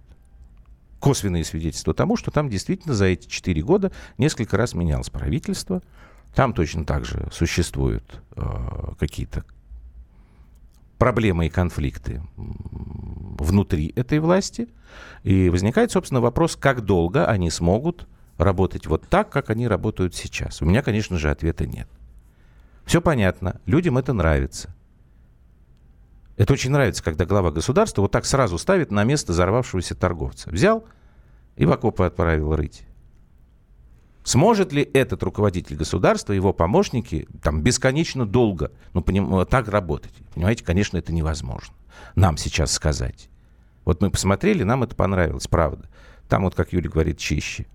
[1.00, 5.84] Косвенные свидетельства тому, что там действительно за эти четыре года несколько раз менялось правительство.
[6.34, 8.44] Там точно так же существуют э,
[9.00, 9.46] какие-то
[10.98, 14.68] проблемы и конфликты внутри этой власти.
[15.24, 20.62] И возникает, собственно, вопрос, как долго они смогут работать вот так, как они работают сейчас.
[20.62, 21.88] У меня, конечно же, ответа нет.
[22.86, 24.76] Все понятно, людям это нравится.
[26.38, 30.50] Это очень нравится, когда глава государства вот так сразу ставит на место взорвавшегося торговца.
[30.50, 30.86] Взял
[31.56, 32.84] и в окопы отправил рыть.
[34.26, 40.14] Сможет ли этот руководитель государства, его помощники, там, бесконечно долго, ну, поним, так работать?
[40.34, 41.76] Понимаете, конечно, это невозможно.
[42.16, 43.30] Нам сейчас сказать.
[43.86, 45.88] Вот мы посмотрели, нам это понравилось, правда.
[46.28, 47.68] Там вот, как Юля говорит, чище.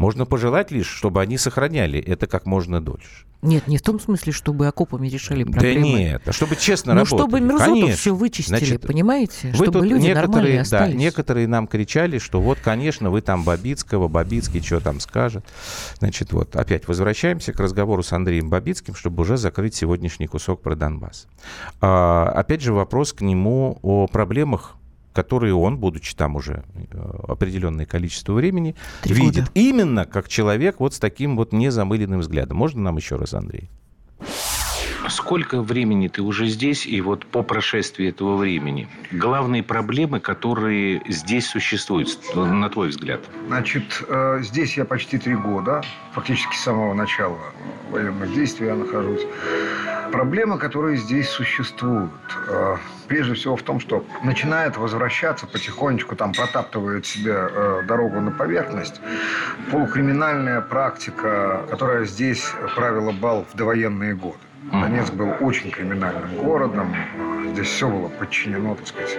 [0.00, 3.26] Можно пожелать лишь, чтобы они сохраняли это как можно дольше.
[3.42, 5.92] Нет, не в том смысле, чтобы окопами решили проблемы.
[5.92, 7.20] Да нет, а чтобы честно ну, работали.
[7.20, 7.96] чтобы мерзоту конечно.
[7.96, 9.52] все вычистили, Значит, понимаете?
[9.54, 10.64] Вы чтобы люди некоторые.
[10.70, 15.44] Да, некоторые нам кричали, что вот, конечно, вы там Бабицкого, Бабицкий что там скажет.
[15.98, 20.76] Значит, вот опять возвращаемся к разговору с Андреем Бабицким, чтобы уже закрыть сегодняшний кусок про
[20.76, 21.26] Донбасс.
[21.82, 24.76] А, опять же вопрос к нему о проблемах
[25.12, 29.50] которые он, будучи там уже э, определенное количество времени, Три видит года.
[29.54, 32.56] именно как человек вот с таким вот незамыленным взглядом.
[32.56, 33.68] Можно нам еще раз, Андрей?
[35.10, 41.48] Сколько времени ты уже здесь, и вот по прошествии этого времени, главные проблемы, которые здесь
[41.48, 43.20] существуют, на твой взгляд?
[43.48, 45.82] Значит, э, здесь я почти три года,
[46.12, 47.38] фактически с самого начала
[47.90, 49.22] военных действий я нахожусь.
[50.12, 52.10] Проблемы, которые здесь существуют,
[52.48, 52.76] э,
[53.08, 59.00] прежде всего в том, что начинает возвращаться потихонечку, там протаптывает себе э, дорогу на поверхность,
[59.72, 62.44] полукриминальная практика, которая здесь
[62.76, 64.38] правила бал в довоенные годы.
[64.62, 66.94] Донецк был очень криминальным городом.
[67.52, 69.18] Здесь все было подчинено, так сказать,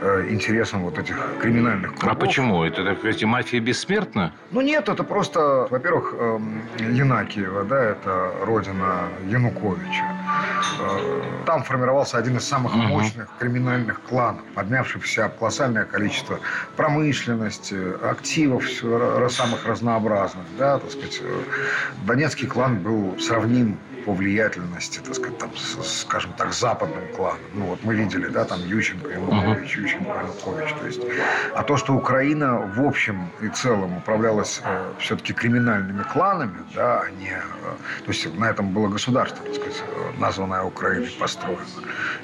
[0.00, 2.10] э, интересам вот этих криминальных кругов.
[2.10, 2.64] А почему?
[2.64, 4.32] Это, так сказать, мафия бессмертна?
[4.50, 10.04] Ну, нет, это просто, во-первых, эм, Янакиева, да, это родина Януковича.
[10.80, 12.82] Э, там формировался один из самых угу.
[12.82, 14.42] мощных криминальных кланов,
[15.06, 16.40] себя колоссальное количество
[16.76, 18.64] промышленности, активов
[19.30, 21.20] самых разнообразных, да, так сказать.
[21.22, 21.42] Э,
[22.06, 27.40] Донецкий клан был сравним по влиятельности, так сказать, там, с, скажем так, западным кланом.
[27.54, 29.82] Ну, вот мы видели, да, там Ющенко, Янукович, uh-huh.
[29.82, 30.74] Ющенко, Янукович.
[30.80, 31.00] То есть,
[31.54, 37.10] а то, что Украина в общем и целом управлялась э, все-таки криминальными кланами, да, а
[37.10, 37.30] не...
[37.30, 41.60] Э, то есть, на этом было государство, так сказать, э, названное Украиной, построено.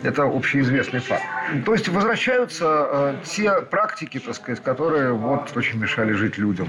[0.03, 1.23] Это общеизвестный факт.
[1.65, 6.69] То есть, возвращаются э, те практики, так сказать, которые вот очень мешали жить людям.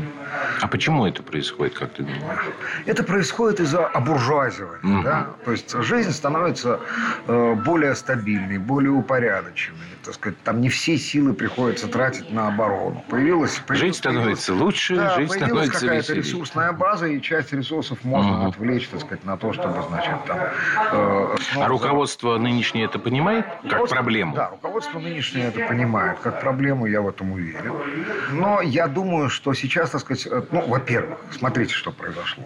[0.61, 2.45] А почему это происходит, как ты думаешь?
[2.85, 4.96] Это происходит из-за обуржуазивания.
[4.99, 5.03] Mm-hmm.
[5.03, 5.27] Да?
[5.45, 6.79] То есть жизнь становится
[7.27, 9.77] э, более стабильной, более упорядоченной.
[10.03, 13.03] Так сказать, там не все силы приходится тратить на оборону.
[13.09, 17.99] Появилась, появилась жизнь становится лучше, да, жизнь появилась становится какая-то ресурсная база, и часть ресурсов
[18.03, 18.49] можно mm-hmm.
[18.49, 20.39] отвлечь, так сказать, на то, чтобы, значит, там...
[20.91, 24.35] Э, а руководство нынешнее это понимает как проблему?
[24.35, 27.73] Да, руководство нынешнее это понимает как проблему, я в этом уверен.
[28.31, 32.43] Но я думаю, что сейчас, так сказать, э, ну, во-первых, смотрите, что произошло.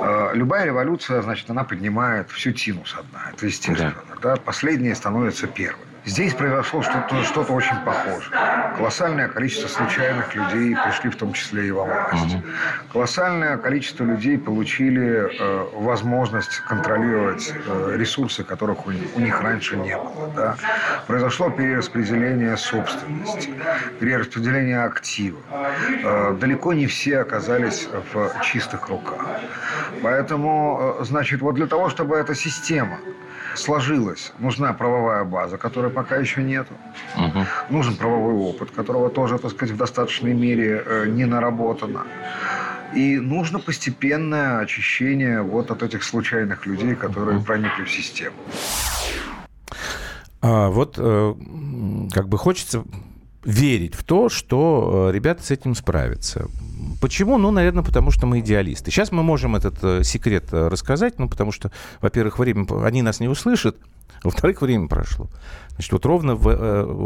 [0.00, 3.30] Э, любая революция, значит, она поднимает всю тину со дна.
[3.32, 3.94] Это естественно.
[4.22, 4.34] Да.
[4.34, 4.36] Да?
[4.36, 5.84] Последние становятся первыми.
[6.06, 8.30] Здесь произошло что-то что очень похожее.
[8.76, 12.34] Колоссальное количество случайных людей пришли в том числе и во власть.
[12.34, 12.42] Угу.
[12.92, 19.96] Колоссальное количество людей получили э, возможность контролировать э, ресурсы, которых у, у них раньше не
[19.96, 20.32] было.
[20.36, 20.56] Да?
[21.08, 23.52] Произошло перераспределение собственности,
[23.98, 25.40] перераспределение активов.
[26.04, 29.26] Э, далеко не все оказались в чистых руках.
[30.02, 32.98] Поэтому, э, значит, вот для того, чтобы эта система
[33.58, 36.66] сложилась, нужна правовая база, которой пока еще нет.
[37.16, 37.46] Угу.
[37.70, 42.04] Нужен правовой опыт, которого тоже, так сказать, в достаточной мере э, не наработано.
[42.94, 48.36] И нужно постепенное очищение вот от этих случайных людей, которые проникли в систему.
[50.40, 51.34] А, вот э,
[52.12, 52.84] как бы хочется
[53.46, 56.48] верить в то, что э, ребята с этим справятся.
[57.00, 57.38] Почему?
[57.38, 58.90] Ну, наверное, потому что мы идеалисты.
[58.90, 61.70] Сейчас мы можем этот э, секрет э, рассказать, ну, потому что,
[62.00, 63.76] во-первых, время, они нас не услышат,
[64.24, 65.28] во-вторых, время прошло.
[65.70, 66.42] Значит, вот ровно в,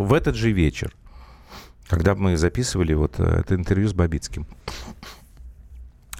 [0.06, 0.94] в этот же вечер,
[1.88, 4.46] когда мы записывали вот это интервью с Бабицким,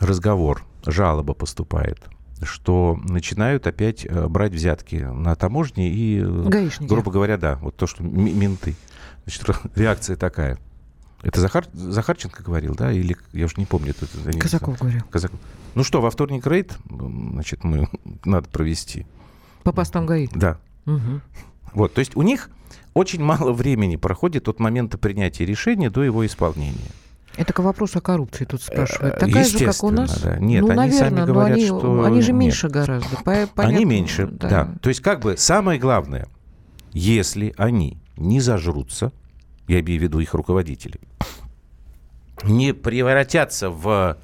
[0.01, 1.99] разговор, жалоба поступает,
[2.43, 6.89] что начинают опять брать взятки на таможне и, Гаишники.
[6.91, 8.75] грубо говоря, да, вот то, что менты.
[9.27, 10.59] Значит, реакция такая–
[11.23, 12.93] это Захар, Захарченко говорил, да?
[12.93, 13.91] Или я уже не помню.
[13.91, 15.03] Это, это, Казаков говорил.
[15.11, 15.39] Казаков.
[15.75, 17.89] Ну что, во вторник рейд, значит, мы
[18.25, 19.07] надо провести.
[19.62, 20.29] По постам ГАИ?
[20.35, 20.59] Да.
[20.87, 21.21] Угу.
[21.75, 22.51] Вот, то есть у них
[22.95, 26.91] очень мало времени проходит от момента принятия решения до его исполнения.
[27.37, 29.14] Это к вопросу о коррупции тут спрашивают.
[29.14, 30.21] Э, Такая же, как у нас?
[30.21, 30.37] Да.
[30.39, 32.05] Нет, ну, они наверное, сами говорят, они, что...
[32.05, 32.75] Они же меньше нет.
[32.75, 33.16] гораздо.
[33.25, 34.49] Понятно, они меньше, да.
[34.49, 34.75] да.
[34.81, 36.27] То есть как бы самое главное,
[36.93, 39.12] если они не зажрутся,
[39.66, 41.01] я имею в виду их руководителей,
[42.45, 44.16] не превратятся в,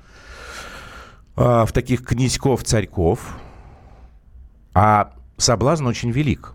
[1.36, 3.38] а, в таких князьков-царьков,
[4.74, 6.52] а соблазн очень велик.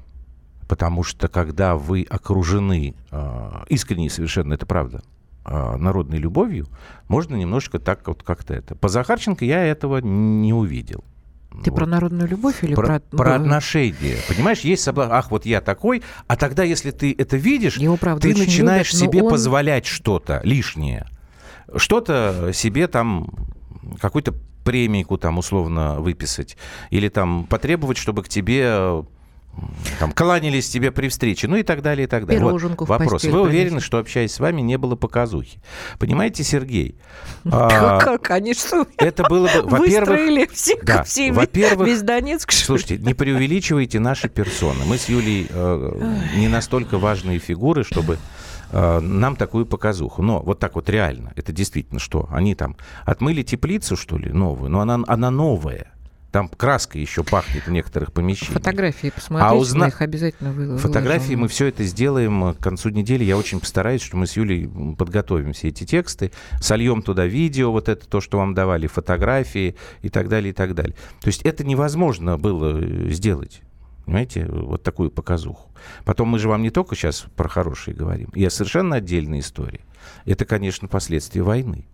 [0.67, 5.01] Потому что когда вы окружены, э, искренне совершенно, это правда,
[5.43, 6.67] э, народной любовью,
[7.09, 8.75] можно немножечко так вот как-то это.
[8.75, 11.03] По Захарченко я этого не увидел.
[11.63, 11.75] Ты вот.
[11.75, 12.99] про народную любовь или про...
[12.99, 14.17] Про, про отношения.
[14.27, 15.11] Понимаешь, есть соблазн.
[15.13, 16.01] Ах, вот я такой.
[16.27, 19.29] А тогда, если ты это видишь, Его, правда, ты начинаешь любят, себе он...
[19.29, 21.07] позволять что-то лишнее.
[21.75, 23.29] Что-то себе там,
[23.99, 24.33] какую-то
[24.63, 26.57] премийку там условно выписать.
[26.89, 29.03] Или там потребовать, чтобы к тебе
[29.99, 32.41] там, кланялись тебе при встрече, ну и так далее, и так далее.
[32.41, 33.23] Пироженку вот вопрос.
[33.23, 35.61] Вы уверены, что, общаясь с вами, не было показухи?
[35.99, 36.95] Понимаете, Сергей?
[37.45, 38.87] а, как они что?
[38.97, 40.51] Это было бы, во-первых...
[40.51, 44.85] Всех, да, все, во-первых, весь Донецк, Слушайте, не преувеличивайте наши персоны.
[44.85, 48.17] Мы с Юлей э, не настолько важные фигуры, чтобы
[48.71, 50.21] э, нам такую показуху.
[50.21, 52.27] Но вот так вот реально, это действительно что?
[52.31, 52.75] Они там
[53.05, 54.69] отмыли теплицу, что ли, новую?
[54.69, 55.91] Но она, она новая.
[56.31, 58.53] Там краска еще пахнет в некоторых помещениях.
[58.53, 59.87] Фотографии посмотрите, а узна...
[59.87, 60.77] их обязательно выложим.
[60.77, 63.25] Фотографии мы все это сделаем к концу недели.
[63.25, 67.89] Я очень постараюсь, что мы с Юлей подготовим все эти тексты, сольем туда видео, вот
[67.89, 70.95] это то, что вам давали, фотографии и так далее, и так далее.
[71.19, 73.61] То есть это невозможно было сделать.
[74.05, 75.69] Понимаете, вот такую показуху.
[76.05, 78.29] Потом мы же вам не только сейчас про хорошие говорим.
[78.33, 79.81] И о совершенно отдельной истории.
[80.25, 81.85] Это, конечно, последствия войны.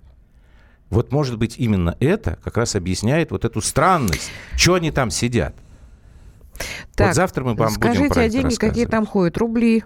[0.89, 4.31] Вот, может быть, именно это как раз объясняет вот эту странность.
[4.55, 5.55] Что они там сидят?
[6.95, 9.37] Так, вот завтра мы вам скажите, будем про это деньги какие там ходят?
[9.37, 9.83] Рубли?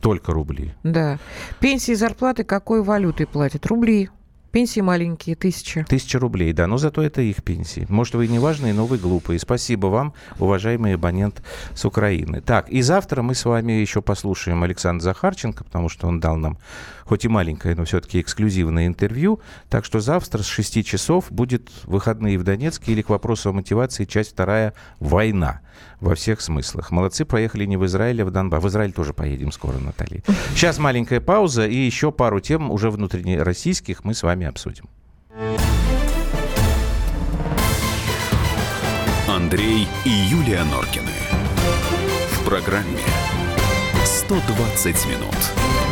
[0.00, 0.74] Только рубли.
[0.82, 1.18] Да.
[1.60, 3.66] Пенсии и зарплаты какой валютой платят?
[3.66, 4.10] Рубли.
[4.52, 5.86] Пенсии маленькие, тысяча.
[5.88, 6.66] Тысяча рублей, да.
[6.66, 7.86] Но зато это их пенсии.
[7.88, 9.38] Может, вы не важные, но вы глупые.
[9.38, 11.42] Спасибо вам, уважаемый абонент
[11.74, 12.42] с Украины.
[12.42, 16.58] Так, и завтра мы с вами еще послушаем Александра Захарченко, потому что он дал нам
[17.04, 19.40] хоть и маленькое, но все-таки эксклюзивное интервью.
[19.68, 24.04] Так что завтра с 6 часов будет выходные в Донецке или к вопросу о мотивации
[24.04, 25.60] часть вторая «Война»
[26.00, 26.90] во всех смыслах.
[26.90, 28.62] Молодцы, поехали не в Израиль, а в Донбасс.
[28.62, 30.22] В Израиль тоже поедем скоро, Наталья.
[30.54, 34.88] Сейчас маленькая пауза и еще пару тем уже внутреннероссийских мы с вами обсудим.
[39.28, 41.06] Андрей и Юлия Норкины.
[42.32, 43.00] В программе
[44.04, 45.91] 120 минут.